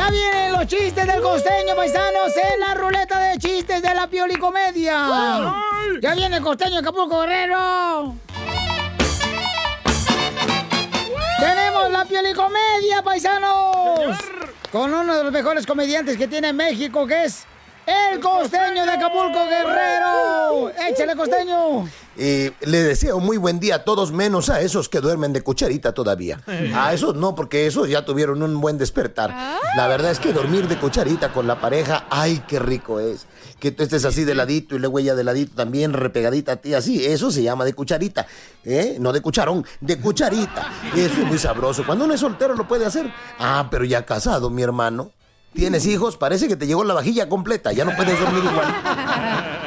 [0.00, 5.52] Ya vienen los chistes del costeño, paisanos, en la ruleta de chistes de la piolicomedia.
[6.00, 8.14] Ya viene el costeño de Acapulco Guerrero.
[11.38, 14.16] Tenemos la piolicomedia, paisanos.
[14.72, 17.44] Con uno de los mejores comediantes que tiene México, que es
[17.86, 20.70] el costeño de Acapulco Guerrero.
[20.88, 21.88] Échale, costeño.
[22.16, 25.92] Eh, le deseo muy buen día a todos, menos a esos que duermen de cucharita
[25.92, 26.40] todavía.
[26.74, 29.34] A esos no, porque esos ya tuvieron un buen despertar.
[29.76, 33.26] La verdad es que dormir de cucharita con la pareja, ay, qué rico es.
[33.58, 36.74] Que tú estés así de ladito y luego ella de ladito también repegadita a ti,
[36.74, 37.04] así.
[37.04, 38.26] Eso se llama de cucharita.
[38.64, 38.96] ¿eh?
[38.98, 40.72] No de cucharón, de cucharita.
[40.94, 41.84] Eso es muy sabroso.
[41.84, 43.12] Cuando uno es soltero lo puede hacer.
[43.38, 45.12] Ah, pero ya casado, mi hermano.
[45.54, 46.16] ¿Tienes hijos?
[46.16, 47.72] Parece que te llegó la vajilla completa.
[47.72, 48.74] Ya no puedes dormir igual.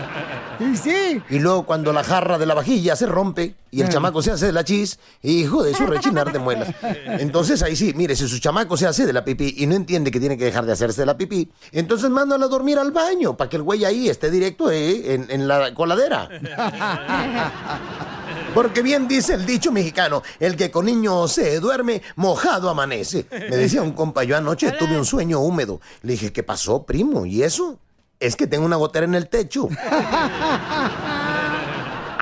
[0.59, 1.21] Y sí.
[1.29, 4.45] Y luego cuando la jarra de la vajilla se rompe y el chamaco se hace
[4.45, 6.69] de la chis, hijo de su rechinar de muelas.
[7.05, 10.11] Entonces ahí sí, mire, si su chamaco se hace de la pipí y no entiende
[10.11, 13.35] que tiene que dejar de hacerse de la pipí, entonces mándalo a dormir al baño
[13.35, 16.29] para que el güey ahí esté directo eh, en, en la coladera.
[18.53, 23.25] Porque bien dice el dicho mexicano, el que con niño se duerme, mojado amanece.
[23.31, 25.81] Me decía un compa, yo anoche tuve un sueño húmedo.
[26.03, 27.25] Le dije, ¿qué pasó, primo?
[27.25, 27.79] ¿Y eso?
[28.19, 29.67] Es que tengo una gotera en el techo.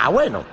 [0.04, 0.44] Ah, bueno.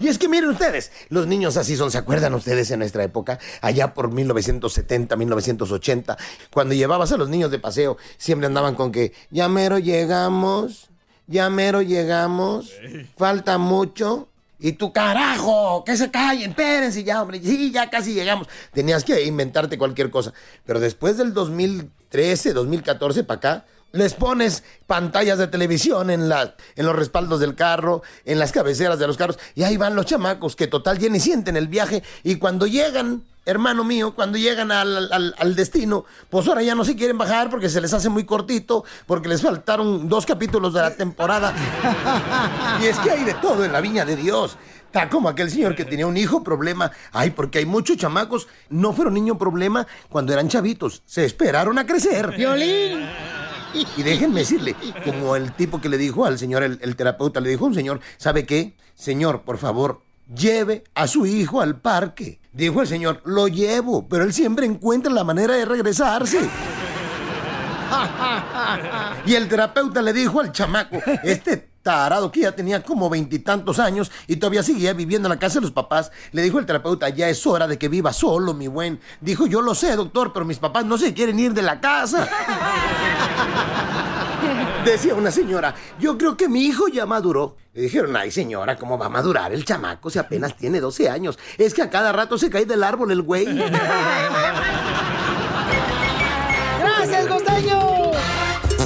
[0.00, 3.38] Y es que miren ustedes, los niños así son, ¿se acuerdan ustedes en nuestra época?
[3.60, 6.16] Allá por 1970, 1980,
[6.50, 10.88] cuando llevabas a los niños de paseo, siempre andaban con que, ya mero llegamos,
[11.26, 12.72] ya mero llegamos,
[13.18, 14.28] falta mucho.
[14.64, 18.48] Y tú, carajo, que se callen, espérense ya, hombre, sí, ya casi llegamos.
[18.72, 20.32] Tenías que inventarte cualquier cosa.
[20.64, 26.86] Pero después del 2013, 2014 para acá, les pones pantallas de televisión en, la, en
[26.86, 30.56] los respaldos del carro, en las cabeceras de los carros, y ahí van los chamacos
[30.56, 35.12] que total ya ni sienten el viaje, y cuando llegan, hermano mío, cuando llegan al,
[35.12, 38.24] al- al destino, pues ahora ya no se quieren bajar porque se les hace muy
[38.24, 41.54] cortito, porque les faltaron dos capítulos de la temporada.
[42.82, 44.56] Y es que hay de todo en la viña de Dios.
[44.86, 46.90] Está como aquel señor que tenía un hijo problema.
[47.12, 51.02] Ay, porque hay muchos chamacos, no fueron niño problema cuando eran chavitos.
[51.04, 52.30] Se esperaron a crecer.
[52.36, 53.00] Violín.
[53.96, 57.50] Y déjenme decirle, como el tipo que le dijo al señor, el, el terapeuta, le
[57.50, 58.76] dijo a un señor, ¿sabe qué?
[58.94, 62.40] Señor, por favor, lleve a su hijo al parque.
[62.54, 66.48] Dijo el señor, lo llevo, pero él siempre encuentra la manera de regresarse.
[69.26, 74.12] Y el terapeuta le dijo al chamaco, este tarado que ya tenía como veintitantos años
[74.28, 77.28] y todavía seguía viviendo en la casa de los papás, le dijo el terapeuta, ya
[77.28, 79.00] es hora de que viva solo, mi buen.
[79.20, 82.28] Dijo, yo lo sé, doctor, pero mis papás no se quieren ir de la casa.
[84.84, 87.56] Decía una señora, yo creo que mi hijo ya maduró.
[87.72, 91.38] Le dijeron, ay señora, ¿cómo va a madurar el chamaco si apenas tiene 12 años?
[91.56, 93.46] Es que a cada rato se cae del árbol el güey.
[96.80, 98.12] ¡Gracias, costeño!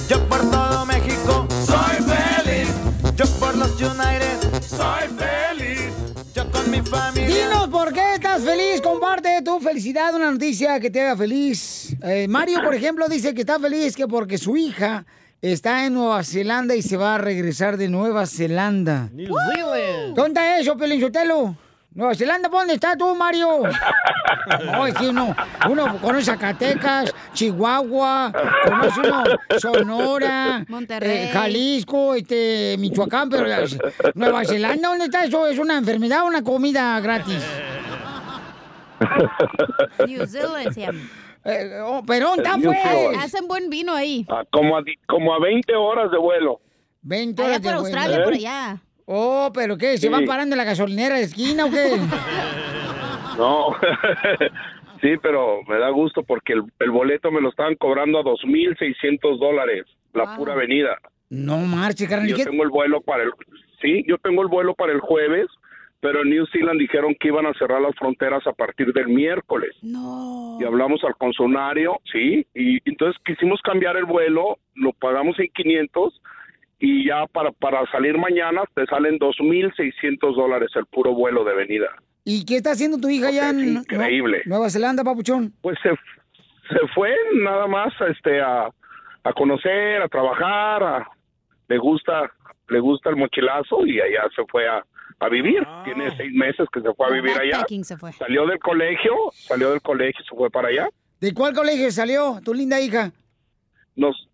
[0.08, 2.68] Yo por todo México soy feliz.
[3.16, 5.90] Yo por los United soy feliz.
[6.32, 7.26] Yo con mi familia.
[7.28, 11.96] Dinos por qué estás feliz, comparte tu felicidad, una noticia que te haga feliz.
[12.02, 15.04] Eh, Mario, por ejemplo, dice que está feliz que porque su hija
[15.42, 19.08] está en Nueva Zelanda y se va a regresar de Nueva Zelanda.
[19.12, 20.14] New Zealand.
[20.16, 21.56] ¿Dónde eso, Pelinchotelo?
[21.94, 23.62] Nueva Zelanda, ¿dónde estás tú, Mario?
[24.64, 25.34] No, es que uno,
[25.68, 28.32] uno conoce Zacatecas, Chihuahua,
[28.64, 29.24] conoce uno
[29.58, 31.26] Sonora, Monterrey.
[31.26, 33.44] eh, Jalisco, este, Michoacán, pero
[34.14, 35.46] Nueva Zelanda, ¿dónde está eso?
[35.46, 37.42] ¿Es una enfermedad o una comida gratis?
[40.06, 41.00] New Zealand se llama.
[41.48, 43.18] Eh, oh, pero ¿dónde está, New pues?
[43.18, 44.26] Hacen buen vino ahí.
[44.28, 46.60] Ah, como, a, como a 20 horas de vuelo.
[47.02, 48.24] 20 Allá horas por de Australia, vuelo.
[48.24, 48.76] por allá.
[49.06, 49.92] Oh, ¿pero qué?
[49.96, 50.08] ¿Se Sí.
[50.08, 51.96] van parando en la gasolinera de esquina o qué?
[53.38, 53.68] No,
[55.00, 59.38] sí, pero me da gusto porque el, el boleto me lo estaban cobrando a 2.600
[59.38, 60.98] dólares, la pura avenida.
[61.30, 62.26] No marche, carnal.
[62.26, 63.30] ¿y Yo qué- tengo el vuelo para el...
[63.80, 65.46] Sí, yo tengo el vuelo para el jueves,
[66.00, 69.70] pero en New Zealand dijeron que iban a cerrar las fronteras a partir del miércoles.
[69.82, 70.56] No.
[70.60, 76.20] Y hablamos al concesionario, sí, y entonces quisimos cambiar el vuelo, lo pagamos en 500
[76.80, 81.88] y ya para, para salir mañana te salen 2.600 dólares el puro vuelo de venida.
[82.24, 84.42] ¿Y qué está haciendo tu hija allá en increíble.
[84.44, 85.52] Nueva Zelanda, papuchón?
[85.62, 88.68] Pues se, se fue nada más este, a,
[89.24, 91.08] a conocer, a trabajar, a-
[91.68, 92.30] le gusta
[92.68, 94.84] le gusta el mochilazo y allá se fue a,
[95.20, 95.66] a vivir.
[95.84, 97.64] Tiene seis meses que se fue a vivir allá.
[97.98, 98.12] Fue.
[98.12, 100.88] Salió del colegio, salió del colegio, se fue para allá.
[101.20, 103.12] ¿De cuál colegio salió tu linda hija?
[103.96, 104.28] Nos,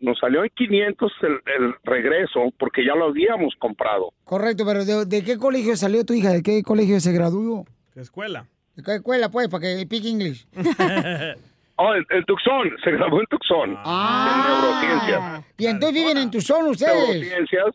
[0.00, 1.32] nos salió en 500 el,
[1.64, 4.12] el regreso porque ya lo habíamos comprado.
[4.24, 6.30] Correcto, pero ¿de, de qué colegio salió tu hija?
[6.30, 7.64] ¿De qué colegio se graduó?
[7.92, 8.46] ¿Qué escuela?
[8.76, 10.46] ¿De qué escuela, pues, para que pique inglés?
[11.80, 13.76] Oh, en, en Tucson, se graduó en Tucson.
[13.84, 14.34] Ah.
[14.34, 15.44] En neurociencias.
[15.58, 16.92] Y entonces viven en Tucson ustedes.
[17.08, 17.66] Neurociencias.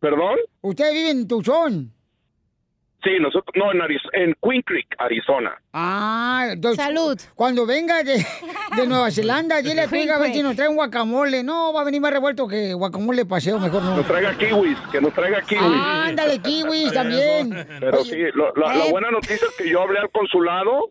[0.00, 0.38] ¿Perdón?
[0.60, 1.92] Ustedes viven en Tucson.
[3.02, 5.56] Sí, nosotros, no, en, Ariz- en Queen Creek, Arizona.
[5.72, 7.16] Ah, entonces, Salud.
[7.36, 8.26] Cuando venga de,
[8.76, 11.44] de Nueva Zelanda, dile a tu hija a ver si nos trae un guacamole.
[11.44, 13.96] No, va a venir más revuelto que guacamole paseo, mejor no.
[13.98, 15.62] Nos traiga kiwis, que nos traiga kiwis.
[15.64, 17.66] Ah, ándale, kiwis también.
[17.78, 18.90] Pero sí, lo- la, la eh.
[18.90, 20.90] buena noticia es que yo hablé al consulado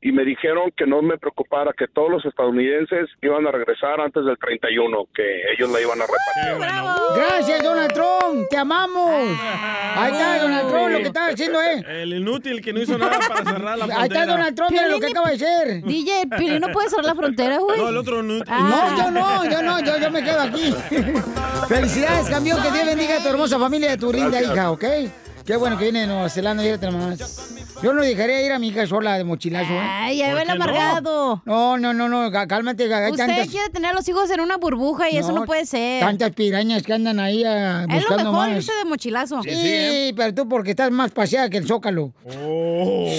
[0.00, 4.24] y me dijeron que no me preocupara, que todos los estadounidenses iban a regresar antes
[4.24, 7.16] del 31, que ellos la iban a repartir.
[7.16, 9.10] Gracias, Donald Trump, te amamos.
[9.10, 11.84] Ahí está, Donald Trump, lo que estaba haciendo, ¿eh?
[12.02, 14.00] El inútil que no hizo nada para cerrar la frontera.
[14.00, 15.82] Ahí está Donald Trump, mira lo que acaba de hacer.
[15.82, 17.80] DJ, Pili no puede cerrar la frontera, güey.
[17.80, 18.54] No, el otro inútil.
[18.54, 20.74] No, yo no, yo no, yo, yo me quedo aquí.
[21.68, 24.84] Felicidades, campeón, que Dios bendiga a tu hermosa familia y a tu linda hija, ¿ok?
[25.48, 27.48] Qué bueno que viene de Nueva Zelanda, fíjate nomás.
[27.82, 29.80] Yo no dejaría ir a mi hija sola de mochilazo, ¿eh?
[29.80, 31.40] Ay, ya ve el amargado.
[31.46, 34.58] No, no, no, no, cá- cálmate, Usted tantas, quiere tener a los hijos en una
[34.58, 36.00] burbuja y eso no puede ser.
[36.00, 39.42] tantas pirañas que andan ahí ah, Es lo buscando mejor irse de mochilazo.
[39.42, 42.12] Sí, pero tú porque estás más paseada que el Zócalo.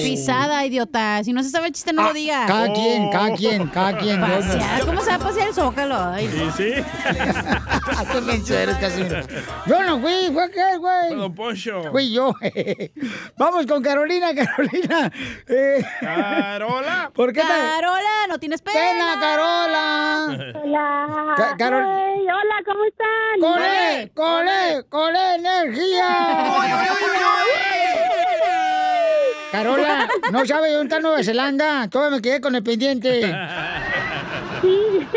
[0.04, 1.24] Pisada, idiota.
[1.24, 2.44] Si no se sabe el chiste, no lo diga.
[2.44, 4.22] Ah, cada quien, cada quien, cada quien.
[4.22, 4.86] Pasear.
[4.86, 5.96] ¿Cómo se va a pasear el zócalo?
[5.98, 6.74] Ay, Sí, sí.
[8.54, 9.22] Eres, Casimiro.
[9.66, 11.16] Yo no fui, fue aquel, güey.
[11.16, 11.92] Don Poncho.
[11.92, 12.19] Fui yo.
[13.38, 15.12] Vamos con Carolina, Carolina.
[15.48, 17.12] Eh, Carola.
[17.16, 18.80] ¿Por qué Carola, no tienes pena.
[18.80, 20.54] Pena, Carola.
[20.64, 21.34] Hola.
[21.38, 23.40] Ca- Carol- Ay, hola, ¿cómo están?
[23.40, 24.12] ¡Con él!
[24.14, 24.86] ¡Con él!
[24.90, 26.18] ¡Con él, energía!
[29.52, 31.88] Carola, ¿no sabes dónde está Nueva Zelanda?
[31.90, 33.22] Todavía me quedé con el pendiente.
[34.62, 35.08] Sí,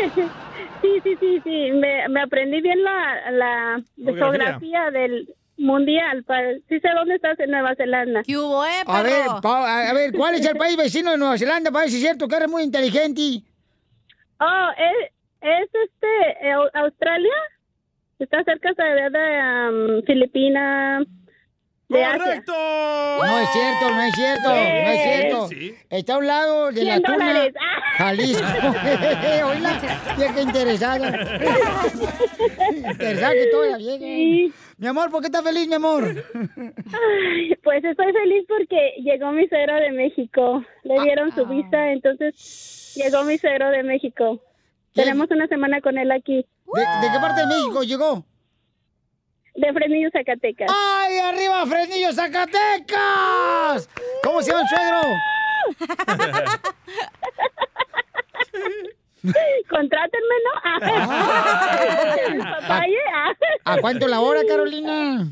[0.81, 1.71] sí, sí, sí, sí.
[1.73, 6.23] Me, me aprendí bien la, la geografía del mundial.
[6.23, 6.39] pa-
[6.69, 8.23] Sí sé dónde estás en Nueva Zelanda.
[8.25, 11.37] ¿Qué hubo, eh, A ver, pa- a ver, ¿cuál es el país vecino de Nueva
[11.37, 11.71] Zelanda?
[11.71, 13.43] Para ver si es cierto que eres muy inteligente.
[14.39, 17.33] Oh, es, es este, eh, Australia.
[18.19, 21.03] Está cerca de, de um, Filipinas,
[21.93, 22.43] de Asia.
[22.47, 25.47] No es cierto, no es cierto, no es cierto.
[25.47, 25.75] Sí.
[25.89, 27.47] Está a un lado de la 100 tuna.
[27.97, 28.43] Jalisco.
[29.45, 29.81] Oíla,
[30.17, 31.07] ya que interesada.
[32.75, 34.53] interesada que toda la vieja.
[34.77, 36.03] Mi amor, ¿por qué estás feliz, mi amor?
[36.03, 40.63] Ay, pues estoy feliz porque llegó mi suegro de México.
[40.83, 44.41] Le dieron su visa, entonces llegó mi suegro de México.
[44.93, 46.45] Tenemos una semana con él aquí.
[46.73, 48.25] ¿De, de qué parte de México llegó?
[49.55, 50.71] De Fresnillo, Zacatecas.
[50.71, 53.89] ¡Ay, arriba, Fresnillo, Zacatecas!
[54.23, 55.01] ¿Cómo se llama el suegro?
[59.69, 60.51] Contrátenme, ¿no?
[62.61, 63.37] Papaya.
[63.63, 65.27] ¿A cuánto la hora, Carolina?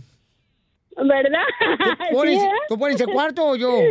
[0.97, 1.39] ¿Verdad?
[2.09, 2.51] ¿Tú pones, Sí, ¿eh?
[2.69, 3.71] ¿tú pones el cuarto o yo?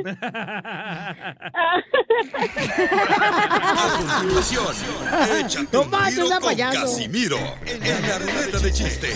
[2.61, 4.67] A continuación,
[5.39, 6.81] échate No un tiro sea con payaso.
[6.81, 9.15] Casimiro en la ruleta de chiste.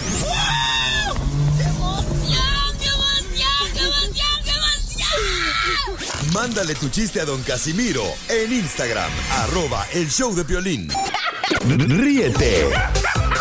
[6.32, 9.10] Mándale tu chiste a don Casimiro en Instagram,
[9.42, 10.88] arroba el show de violín.
[11.68, 12.66] Ríete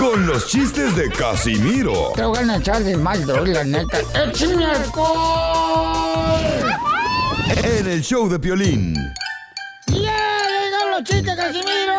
[0.04, 4.00] con los chistes de Casimiro Te voy a echar de mal, la neta.
[4.26, 6.42] ¡Échame alcohol!
[7.64, 8.96] en el show de violín.
[9.88, 10.12] ¡Yeah!
[10.50, 11.94] ¡Llegaron los chistes, Casimiro!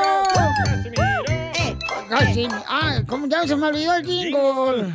[1.54, 1.76] Eh,
[2.10, 2.62] Casimiro.
[2.68, 4.94] Ah, ¿cómo ya se me olvidó el jingle?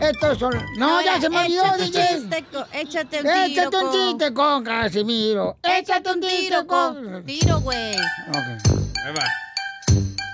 [0.00, 0.54] Estos son...
[0.78, 2.08] No, ya se me olvidó, échate un DJ.
[2.08, 5.56] chiste con- Échate un tiro Échate un chiste con Casimiro.
[5.62, 7.24] Échate un tiro con...
[7.24, 7.96] Tiro, güey.
[7.96, 9.45] Ahí va.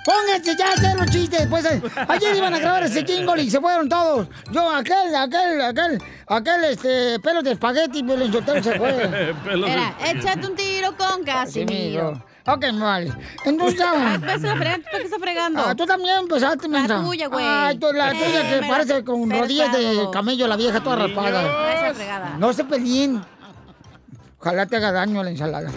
[0.04, 1.46] Pónganse ya a hacer los chistes.
[1.46, 4.26] Pues, eh, ayer iban a grabar ese jingle y se fueron todos.
[4.50, 9.34] Yo, aquel, aquel, aquel, aquel, este, pelo de espagueti, pero el soltero se fue.
[9.68, 12.24] Era, échate un tiro con Casimiro.
[12.44, 13.12] Ok, vale.
[13.44, 13.92] Entonces ya.
[13.94, 15.62] Ah, pues, la fregando, ¿por qué está fregando?
[15.64, 17.00] Ah, tú también empezaste, mensa.
[17.00, 17.44] tuya, güey.
[17.46, 20.80] Ay, tú, la Eh, tuya que parece la- con la rodillas de camello, la vieja
[20.82, 21.72] toda raspada.
[21.74, 22.34] Esa fregada.
[22.38, 23.22] No se peleen.
[24.40, 25.70] Ojalá te haga daño a la ensalada.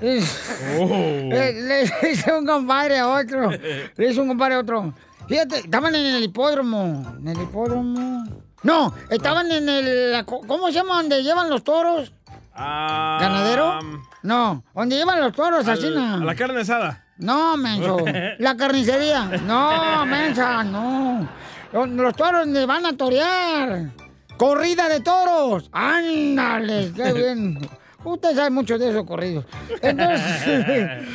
[0.00, 0.86] Oh.
[0.86, 3.50] Le, le hice un compadre a otro.
[3.50, 4.94] Le hice un compadre a otro.
[5.28, 7.16] Fíjate, estaban en el hipódromo.
[7.18, 8.24] En el hipódromo.
[8.62, 10.24] No, estaban en el.
[10.24, 10.96] ¿Cómo se llama?
[10.96, 12.12] Donde llevan los toros.
[12.54, 13.78] Ah, ¿Ganadero?
[14.22, 16.14] No, donde llevan los toros, así no.
[16.14, 17.04] a la carne asada.
[17.18, 17.98] No, menso.
[18.38, 19.24] La carnicería.
[19.44, 21.28] No, mensa, no.
[21.72, 23.90] Los, toros donde van a torear.
[24.36, 25.68] Corrida de toros.
[25.72, 27.58] Ándale, qué bien.
[28.04, 29.44] Usted sabe mucho de esos corridos.
[29.82, 30.64] Entonces,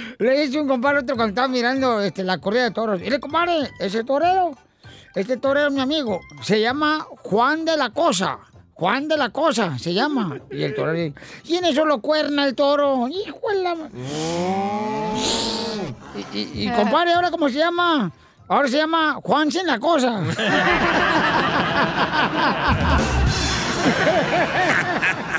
[0.20, 3.02] le dice un compadre otro cuando estaba mirando este, la corrida de toros.
[3.02, 4.52] Y le compadre, ese torero,
[5.16, 8.40] este torero es mi amigo, se llama Juan de la Cosa.
[8.74, 10.40] Juan de la Cosa se llama.
[10.52, 11.16] Y el torero dice,
[11.46, 13.08] ¿y en eso lo cuerna el toro?
[13.08, 13.76] Hijo de la...
[13.76, 13.90] ma-".
[16.34, 18.12] Y, y, y, compadre, ¿ahora cómo se llama?
[18.48, 20.22] Ahora se llama Juan sin la Cosa.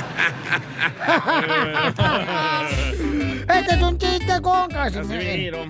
[3.49, 5.67] Este es un chiste con Casimiro.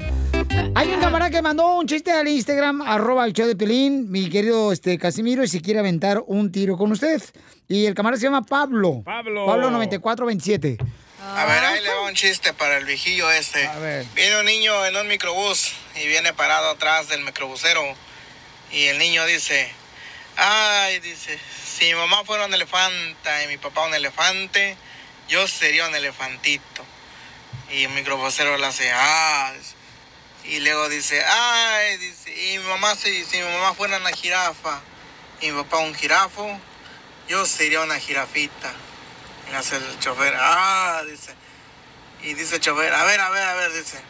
[0.75, 4.29] Hay un camarada que mandó un chiste al Instagram, arroba el show de Pelín, mi
[4.31, 7.23] querido este, Casimiro, y si quiere aventar un tiro con usted.
[7.69, 9.03] Y el camarada se llama Pablo.
[9.05, 9.47] Pablo.
[9.47, 10.79] Pablo 9427.
[11.37, 13.69] A ver, ahí le va un chiste para el viejillo este.
[14.15, 15.73] Viene un niño en un microbús
[16.03, 17.83] y viene parado atrás del microbusero.
[18.73, 19.73] Y el niño dice,
[20.37, 24.77] ay, dice, si mi mamá fuera un elefanta y mi papá un elefante,
[25.29, 26.85] yo sería un elefantito.
[27.71, 29.53] Y el microbusero le hace, ah,
[30.45, 34.83] y luego dice, ay, dice, y mi mamá, si, si mi mamá fuera una jirafa
[35.41, 36.61] y mi papá un jirafo,
[37.29, 38.73] yo sería una jirafita.
[39.51, 41.35] Y hace el chofer, ah, dice.
[42.23, 44.01] Y dice el chofer, a ver, a ver, a ver, dice.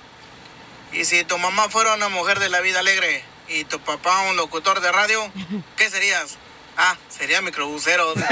[0.93, 4.37] Y si tu mamá fuera una mujer de la vida alegre y tu papá un
[4.37, 5.21] locutor de radio,
[5.77, 6.37] ¿qué serías?
[6.77, 8.15] Ah, sería microbusero.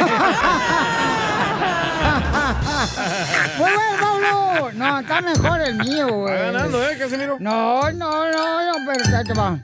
[3.59, 4.73] Muy bueno, Pablo.
[4.73, 6.35] No, está mejor el mío, güey.
[6.35, 7.37] Va ganando, ¿eh, Casimiro?
[7.39, 9.59] No, no, no, no, pero ya te va.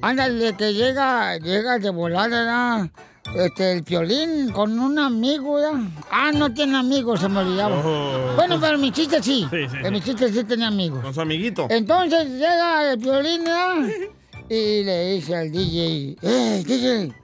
[0.00, 2.90] Ándale, que llega, llega de volada, ¿no?
[3.36, 5.72] Este, el piolín con un amigo, ¿ya?
[6.10, 7.76] Ah, no tiene amigos, se me olvidaba.
[7.84, 8.32] Oh.
[8.36, 9.46] Bueno, pero mi chiste sí.
[9.50, 11.02] Sí, sí, En mi chiste sí tenía amigos.
[11.02, 11.66] Con su amiguito.
[11.70, 13.44] Entonces llega el violín
[14.48, 17.14] y le dice al DJ, eh, DJ,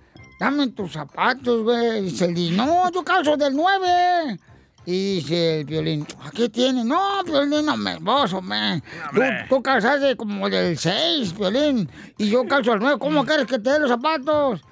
[0.40, 2.02] dame tus zapatos, güey.
[2.02, 4.38] Dice el DJ, no, yo calzo del 9.
[4.86, 6.82] Y dice el violín, ¿qué tiene?
[6.82, 8.82] No, violín, no me vos, hombre.
[9.12, 11.90] Tú, tú calzaste como del 6, violín.
[12.16, 12.98] Y yo calzo al 9.
[12.98, 14.62] ¿Cómo quieres que te dé los zapatos?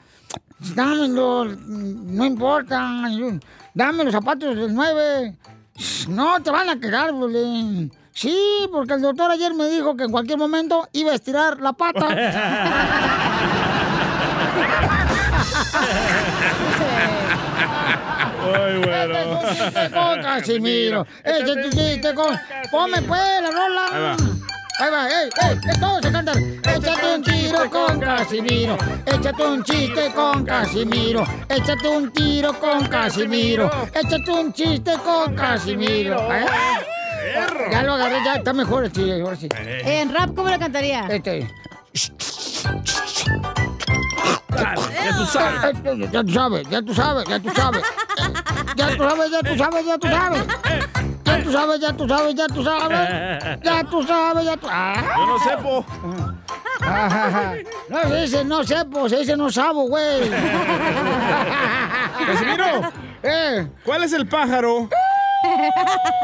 [0.74, 3.02] Dámelos, no importa.
[3.74, 5.36] Dame los zapatos del 9.
[6.08, 7.92] No, te van a quedar, violín.
[8.16, 11.74] Sí, porque el doctor ayer me dijo que en cualquier momento iba a estirar la
[11.74, 12.08] pata.
[18.42, 19.40] Muy bueno.
[19.50, 21.06] chiste con Casimiro.
[21.22, 22.34] Ese es tu chiste con.
[22.70, 23.86] Ponme pues la rola.
[23.92, 24.16] Ahí va.
[24.78, 26.36] Ahí va, ey, ey, todos a cantar.
[26.38, 28.78] Échate un tiro con Casimiro.
[29.04, 31.22] Échate un chiste con Casimiro.
[31.50, 33.70] Échate un tiro con Casimiro.
[33.92, 36.32] Échate un chiste con Casimiro.
[36.32, 36.46] ¿Eh?
[37.70, 39.48] Ya lo agarré, ya está mejor el chiste, ahora sí.
[39.54, 41.06] En rap, ¿cómo lo cantaría?
[41.08, 41.48] Este.
[45.04, 46.10] Ya tú sabes.
[46.10, 47.82] Ya tú sabes, ya tú sabes, ya tú sabes.
[48.76, 50.46] Ya tú sabes, ya tú sabes, ya tú sabes.
[51.24, 52.98] Ya tú sabes, ya tú sabes, ya tú sabes.
[53.62, 54.66] Ya tú sabes, ya tú.
[54.70, 55.14] Ah.
[55.16, 55.84] Yo no sé, po.
[57.88, 60.30] No se dice no sepo, se dice no sabo, güey.
[62.26, 62.92] Casimiro.
[63.22, 63.66] Eh.
[63.84, 64.88] ¿Cuál es el pájaro?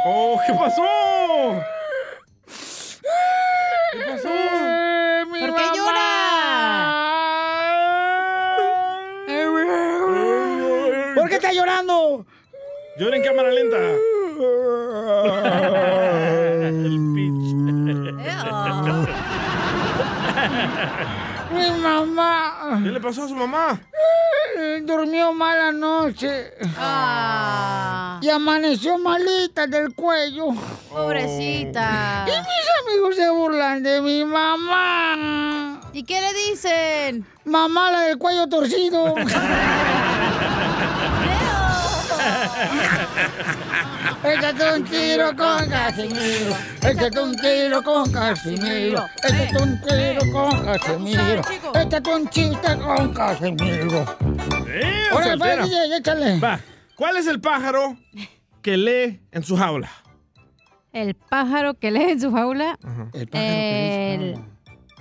[0.05, 0.83] Oh, ¿qué pasó?
[3.93, 4.29] ¿Qué pasó?
[5.31, 6.09] ¿Por qué llora?
[11.15, 12.27] ¿Por qué está llorando?
[12.99, 13.77] Llora en cámara lenta.
[16.63, 16.99] El
[21.63, 22.81] Mi mamá.
[22.83, 23.79] ¿Qué le pasó a su mamá?
[24.59, 26.53] Eh, Durmió mal anoche.
[26.77, 28.19] Ah.
[28.21, 30.49] Y amaneció malita del cuello.
[30.91, 32.25] Pobrecita.
[32.27, 35.81] Y mis amigos se burlan de mi mamá.
[35.93, 37.27] ¿Y qué le dicen?
[37.45, 39.15] Mamá, la del cuello torcido.
[44.25, 46.57] Échate un tiro con Casimiro.
[46.83, 49.05] Échate un tiro con Casimiro.
[49.25, 51.43] Échate un tiro con Casimiro.
[51.75, 54.05] Échate un chiste con Casimiro.
[54.69, 55.63] Eh, Órale, soltera.
[55.63, 56.39] pues, DJ, échale.
[56.39, 56.61] Va.
[56.97, 57.97] ¿Cuál es el pájaro
[58.63, 59.91] que lee en su jaula?
[60.93, 62.79] El pájaro que lee en su jaula.
[63.13, 64.39] El El.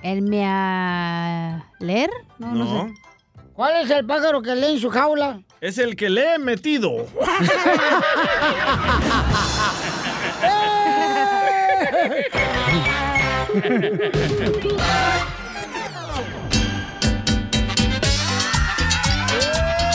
[0.02, 2.10] El mealer.
[2.40, 2.94] No, no, sé.
[3.54, 5.42] ¿Cuál es el pájaro que lee en su jaula?
[5.62, 7.06] Es el que lee metido.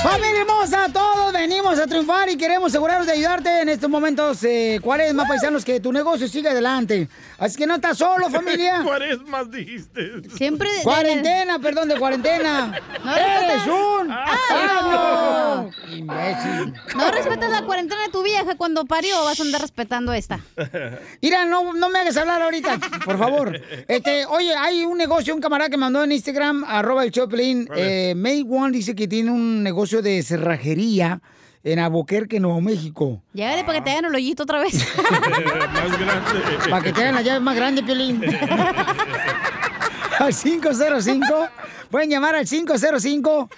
[0.05, 0.88] ¡Familia hermosa!
[0.93, 4.43] Todos venimos a triunfar y queremos asegurarnos de ayudarte en estos momentos.
[4.43, 4.81] Eh,
[5.14, 7.09] más paisanos, que tu negocio siga adelante.
[7.39, 8.85] Así que no estás solo, familia.
[9.27, 10.28] más dijiste.
[10.36, 10.68] Siempre.
[10.82, 12.81] Cuarentena, perdón, de cuarentena.
[13.06, 14.10] No ¡Eres respetas- un!
[14.10, 15.62] ¡Ay, ¡Ah, no!
[15.62, 15.94] no!
[15.97, 16.74] Imbécil.
[16.97, 20.40] No respetas la cuarentena de tu vieja cuando parió, vas a andar respetando esta.
[21.23, 23.60] Mira, no, no me hagas hablar ahorita, por favor.
[23.86, 27.68] Este, oye, hay un negocio, un camarada que mandó en Instagram, arroba el Choplin.
[27.77, 31.20] Eh, May One dice que tiene un negocio de cerrajería
[31.66, 33.20] en Albuquerque, Nuevo México.
[33.32, 34.86] Llegale para que te hagan el hoyito otra vez.
[35.10, 36.70] más grande.
[36.70, 38.22] Para que te hagan la llave más grande, Piolín.
[40.20, 41.48] al 505.
[41.90, 43.51] Pueden llamar al 505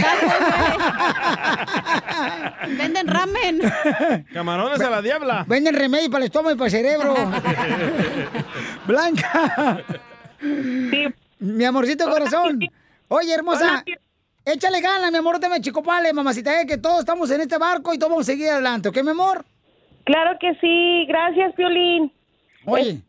[2.76, 3.60] Venden ramen.
[4.32, 5.44] Camarones a la diabla.
[5.46, 7.14] Venden remedio para el estómago y para el cerebro.
[8.86, 9.84] Blanca.
[11.38, 12.60] Mi amorcito corazón.
[13.08, 13.84] Oye, hermosa.
[14.44, 17.94] Échale ganas, mi amor, te me chicopale, mamacita, eh, que todos estamos en este barco
[17.94, 19.44] y todos vamos a seguir adelante, ¿ok, mi amor?
[20.04, 22.12] Claro que sí, gracias, Piolín.
[22.66, 23.02] Oye,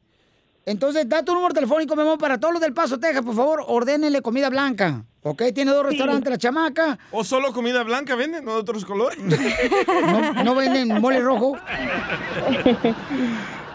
[0.65, 3.63] entonces da tu número telefónico, mi amor, para todos los del Paso, Texas, por favor,
[3.67, 5.41] ordénenle comida blanca, ¿ok?
[5.55, 8.45] Tiene dos restaurantes, la chamaca, ¿O solo comida blanca venden?
[8.45, 9.17] ¿No de otros colores?
[10.05, 11.57] no, no venden mole rojo.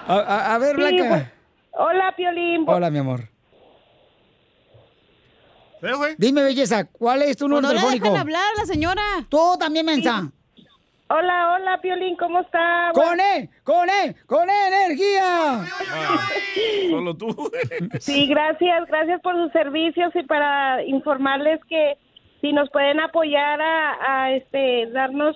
[0.06, 1.08] A, a- a ver, Sí, Blanca.
[1.08, 1.24] pues,
[1.72, 2.64] Hola, Piolín.
[2.66, 3.28] Hola, mi amor.
[6.16, 8.04] Dime, belleza, ¿cuál es tu número no le telefónico?
[8.06, 9.02] dejan hablar la señora.
[9.28, 10.30] Tú también, mensa.
[11.10, 12.90] Hola, hola, Piolín, ¿cómo está?
[12.92, 13.48] ¡Con E!
[13.64, 14.14] ¡Con E!
[14.26, 15.64] ¡Con E energía!
[16.90, 17.50] Solo tú.
[17.98, 21.96] Sí, gracias, gracias por sus servicios y para informarles que
[22.42, 25.34] si nos pueden apoyar a, a, este darnos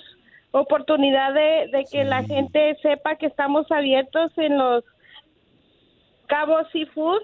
[0.51, 4.85] oportunidad de, de que la gente sepa que estamos abiertos en los
[6.27, 7.23] Cabos Seafood.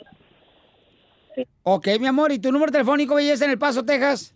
[1.63, 4.35] Ok, mi amor, ¿y tu número telefónico, belleza, en El Paso, Texas?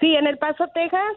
[0.00, 1.16] Sí, en El Paso, Texas,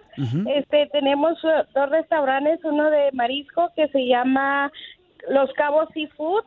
[0.56, 4.72] este tenemos uh, dos restaurantes, uno de marisco que se llama
[5.30, 6.44] Los Cabos Seafood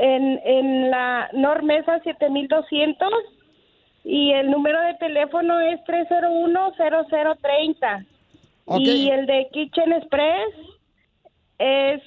[0.00, 3.08] en, en la Normesa 7200
[4.04, 8.06] y el número de teléfono es 301-0030
[8.64, 8.80] Ok.
[8.80, 10.54] y el de Kitchen Express
[11.58, 12.00] es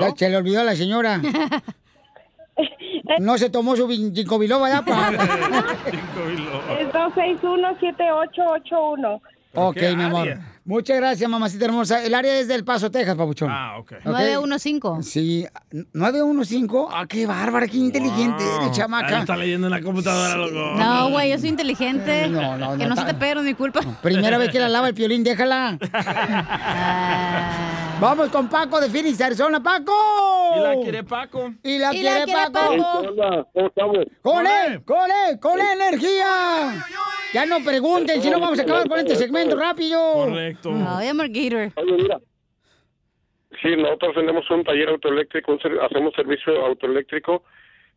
[0.00, 1.20] Ya Se le olvidó a la señora.
[3.18, 4.82] No se tomó su ginkgo biloba, ¿ya?
[4.82, 5.10] Pa-
[6.78, 9.20] es 261-7881.
[9.54, 10.38] ok, mi amor.
[10.64, 12.02] Muchas gracias, mamacita hermosa.
[12.04, 13.50] El área es del Paso, Texas, papuchón.
[13.50, 13.92] Ah, ok.
[14.04, 15.02] 915.
[15.10, 15.44] Sí,
[15.92, 16.86] 915.
[16.90, 19.18] Ah, qué bárbara, qué inteligente eres, Ah, lo chamaca.
[19.18, 20.54] está leyendo en la computadora, loco.
[20.78, 22.28] No, güey, yo soy inteligente.
[22.28, 23.80] No, no, Que no no se te pegue, no es mi culpa.
[24.00, 25.76] Primera vez que la lava el piolín, déjala.
[28.00, 29.62] Vamos con Paco de Phoenix, Arizona.
[29.62, 29.92] ¡Paco!
[30.56, 31.52] Y la quiere Paco.
[31.62, 32.76] Y la Y la quiere, quiere Paco.
[32.76, 32.98] Paco.
[33.08, 33.98] Hola, ¿cómo estamos?
[34.22, 34.84] ¡Con él!
[34.84, 35.40] ¡Con él!
[35.40, 36.84] ¡Con él, energía!
[37.32, 40.00] Ya no pregunten, si no vamos a acabar con este segmento rápido.
[40.12, 40.70] Correcto.
[40.70, 41.72] No, llamo al Gator.
[41.76, 42.20] Oye, mira.
[43.62, 47.44] Sí, nosotros tenemos un taller autoeléctrico, un ser- hacemos servicio autoeléctrico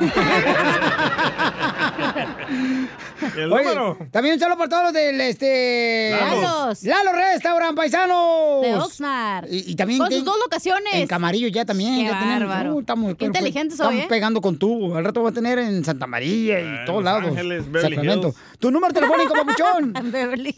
[3.37, 3.97] El Oye, número.
[4.11, 6.11] También un saludo para todos los del, este...
[6.11, 6.83] Lalos.
[6.83, 8.61] Lalo Restaurant, paisanos.
[8.61, 9.47] De Oxnard.
[9.49, 9.97] Y, y también...
[9.99, 10.93] Con sus dos locaciones.
[10.93, 11.95] En Camarillo ya también.
[11.97, 12.75] Qué ya bárbaro.
[12.75, 14.05] uh, estamos, Qué pero, pues, inteligentes Estamos hoy, ¿eh?
[14.07, 14.95] pegando con tubo.
[14.95, 17.25] Al rato va a tener en Santa María y todos Los lados.
[17.31, 18.27] Ángeles, Sacramento.
[18.29, 18.37] Hills.
[18.59, 19.93] Tu número telefónico, papuchón.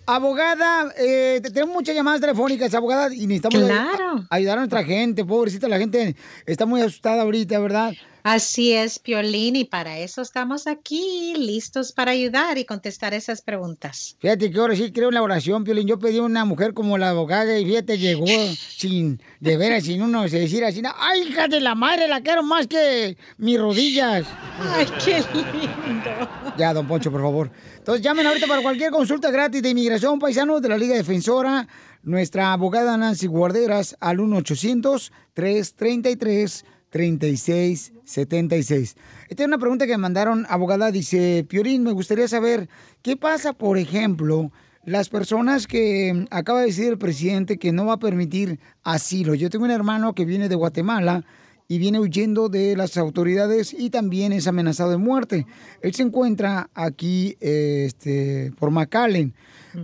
[0.09, 4.25] Abogada, eh, te- tenemos muchas llamadas telefónicas, abogada, y necesitamos Claro.
[4.29, 5.25] ayudar a nuestra gente.
[5.25, 6.15] Pobrecita, la gente
[6.45, 7.93] está muy asustada ahorita, ¿verdad?
[8.29, 14.17] Así es, Piolín, y para eso estamos aquí, listos para ayudar y contestar esas preguntas.
[14.19, 15.87] Fíjate que ahora sí creo en la oración, Piolín.
[15.87, 18.25] Yo pedí una mujer como la abogada y fíjate, llegó
[18.75, 22.67] sin, de veras, sin uno decir así, ¡ay, hija de la madre, la quiero más
[22.67, 24.27] que mis rodillas!
[24.59, 26.29] Ay, qué lindo.
[26.57, 27.49] Ya, don Poncho, por favor.
[27.77, 31.65] Entonces llamen ahorita para cualquier consulta gratis de inmigración, paisanos de la Liga Defensora,
[32.03, 34.19] nuestra abogada Nancy Guarderas al
[36.91, 38.95] 1-800-333-3676.
[39.29, 42.69] Esta es una pregunta que me mandaron, abogada, dice, Piorín, me gustaría saber,
[43.01, 44.51] ¿qué pasa, por ejemplo,
[44.83, 49.35] las personas que mm, acaba de decir el presidente que no va a permitir asilo?
[49.35, 51.23] Yo tengo un hermano que viene de Guatemala
[51.69, 55.45] y viene huyendo de las autoridades y también es amenazado de muerte.
[55.81, 59.33] Él se encuentra aquí este, por McAllen.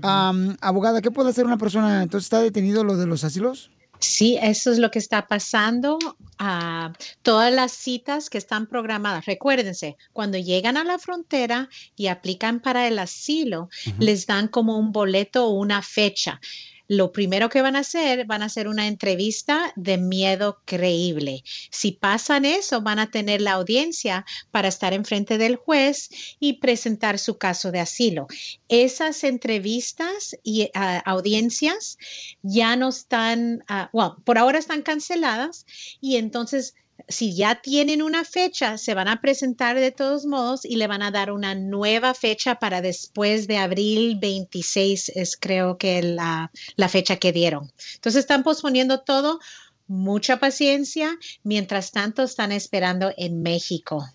[0.02, 2.02] Am, abogada, ¿qué puede hacer una persona?
[2.02, 3.70] Entonces, ¿está detenido lo de los asilos?
[4.04, 5.98] Sí, eso es lo que está pasando.
[6.40, 12.60] a todas las citas que están programadas, recuérdense, cuando llegan a la frontera y aplican
[12.60, 13.70] para el asilo,
[14.00, 16.42] les dan como un boleto o una fecha.
[16.88, 21.44] Lo primero que van a hacer, van a hacer una entrevista de miedo creíble.
[21.72, 27.20] Si pasan eso, van a tener la audiencia para estar enfrente del juez y presentar
[27.20, 28.28] su caso de asilo.
[28.68, 31.98] Esas entrevistas y ah, audiencias
[32.42, 35.66] ya no están, bueno, por ahora están canceladas
[36.02, 36.76] y entonces
[37.08, 41.02] si ya tienen una fecha, se van a presentar de todos modos y le van
[41.02, 46.90] a dar una nueva fecha para después de abril 26, es creo que la, la
[46.90, 47.72] fecha que dieron.
[47.96, 49.40] Entonces están posponiendo todo.
[49.88, 51.18] Mucha paciencia.
[51.44, 54.08] Mientras tanto, están esperando en México.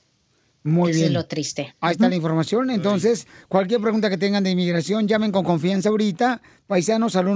[0.64, 1.08] Muy Eso bien.
[1.08, 1.74] es lo triste.
[1.80, 2.70] Ahí está la información.
[2.70, 6.40] Entonces, cualquier pregunta que tengan de inmigración, llamen con confianza ahorita.
[6.66, 7.28] Paisanos al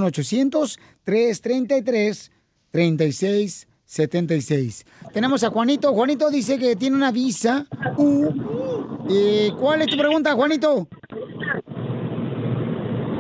[3.93, 4.85] 1-800-333-3676.
[5.13, 5.93] Tenemos a Juanito.
[5.93, 7.67] Juanito dice que tiene una visa
[7.97, 9.05] U.
[9.11, 10.89] Eh, ¿Cuál es tu pregunta, Juanito?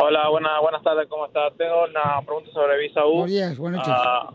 [0.01, 1.53] Hola, buena, buenas tardes, ¿cómo estás?
[1.57, 3.11] Tengo una pregunta sobre visa U.
[3.11, 4.03] Buenos días, buenas noches.
[4.05, 4.31] Ah,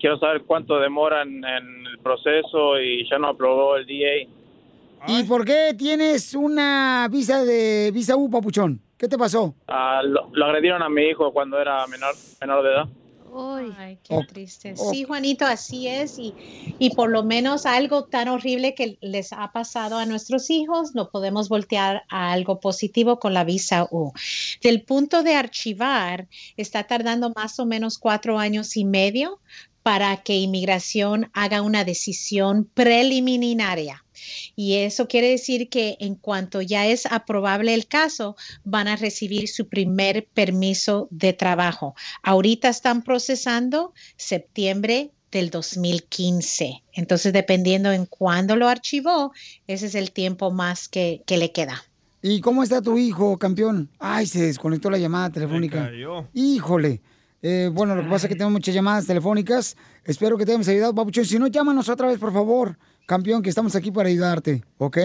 [0.00, 4.28] quiero saber cuánto demora en, en el proceso y ya no aprobó el DA.
[5.06, 8.80] ¿Y por qué tienes una visa de visa U, papuchón?
[8.96, 9.54] ¿Qué te pasó?
[9.68, 12.88] Ah, lo, lo agredieron a mi hijo cuando era menor, menor de edad.
[13.34, 14.74] Ay, qué triste.
[14.76, 16.18] Sí, Juanito, así es.
[16.18, 16.34] Y,
[16.78, 21.10] y por lo menos algo tan horrible que les ha pasado a nuestros hijos, no
[21.10, 24.12] podemos voltear a algo positivo con la visa U.
[24.62, 29.40] Del punto de archivar, está tardando más o menos cuatro años y medio
[29.82, 33.78] para que inmigración haga una decisión preliminar.
[34.56, 39.48] Y eso quiere decir que en cuanto ya es aprobable el caso, van a recibir
[39.48, 41.94] su primer permiso de trabajo.
[42.22, 46.82] Ahorita están procesando septiembre del 2015.
[46.92, 49.32] Entonces, dependiendo en cuándo lo archivó,
[49.66, 51.84] ese es el tiempo más que, que le queda.
[52.22, 53.88] ¿Y cómo está tu hijo, campeón?
[53.98, 55.90] Ay, se desconectó la llamada telefónica.
[56.34, 57.00] Híjole.
[57.42, 59.76] Eh, bueno, lo que pasa es que tenemos muchas llamadas telefónicas.
[60.04, 61.24] Espero que te hayamos ayudado, Papuchón.
[61.24, 64.98] Si no, llámanos otra vez, por favor, campeón, que estamos aquí para ayudarte, ¿ok?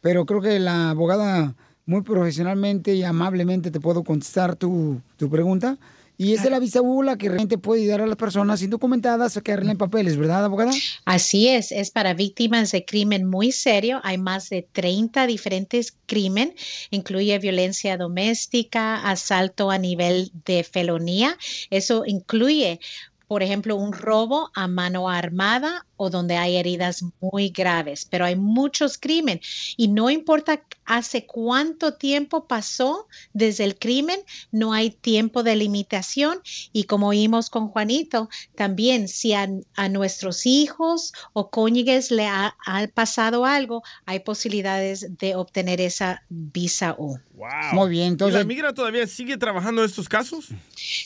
[0.00, 1.54] Pero creo que la abogada
[1.84, 5.78] muy profesionalmente y amablemente te puedo contestar tu, tu pregunta.
[6.18, 9.42] Y es de la visa bula que realmente puede ayudar a las personas indocumentadas a
[9.42, 10.72] que arreglen papeles, ¿verdad, abogada?
[11.04, 14.00] Así es, es para víctimas de crimen muy serio.
[14.02, 16.54] Hay más de 30 diferentes crímenes,
[16.90, 21.36] incluye violencia doméstica, asalto a nivel de felonía.
[21.70, 22.80] Eso incluye
[23.28, 28.36] por ejemplo, un robo a mano armada o donde hay heridas muy graves, pero hay
[28.36, 34.20] muchos crímenes y no importa hace cuánto tiempo pasó desde el crimen,
[34.52, 36.40] no hay tiempo de limitación
[36.72, 39.48] y como oímos con Juanito, también si a,
[39.90, 42.56] nuestros hijos o cónyuges le ha,
[42.94, 47.18] pasado algo, hay posibilidades de obtener esa visa U.
[47.72, 48.36] Muy bien, entonces.
[48.36, 50.48] ¿Y la migra todavía sigue trabajando estos casos?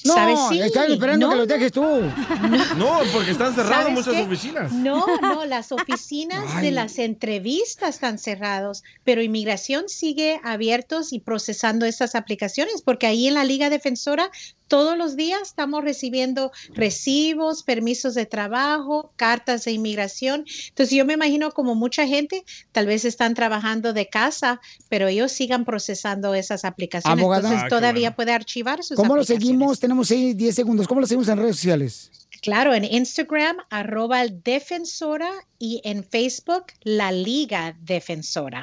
[0.05, 2.10] No, están esperando que los dejes tú.
[2.77, 4.73] No, porque están cerradas muchas oficinas.
[4.73, 11.87] No, no, las oficinas de las entrevistas están cerradas, pero inmigración sigue abiertos y procesando
[11.87, 14.31] estas aplicaciones, porque ahí en la Liga Defensora
[14.71, 20.45] todos los días estamos recibiendo recibos, permisos de trabajo, cartas de inmigración.
[20.69, 25.33] Entonces yo me imagino como mucha gente tal vez están trabajando de casa, pero ellos
[25.33, 27.23] sigan procesando esas aplicaciones.
[27.23, 29.81] Entonces Ah, todavía puede archivar sus ¿Cómo lo seguimos?
[29.81, 30.87] Tenemos 6, 10 segundos.
[30.87, 32.13] ¿Cómo lo seguimos en redes sociales?
[32.41, 38.63] Claro, en Instagram, arroba defensora y en Facebook, la Liga Defensora.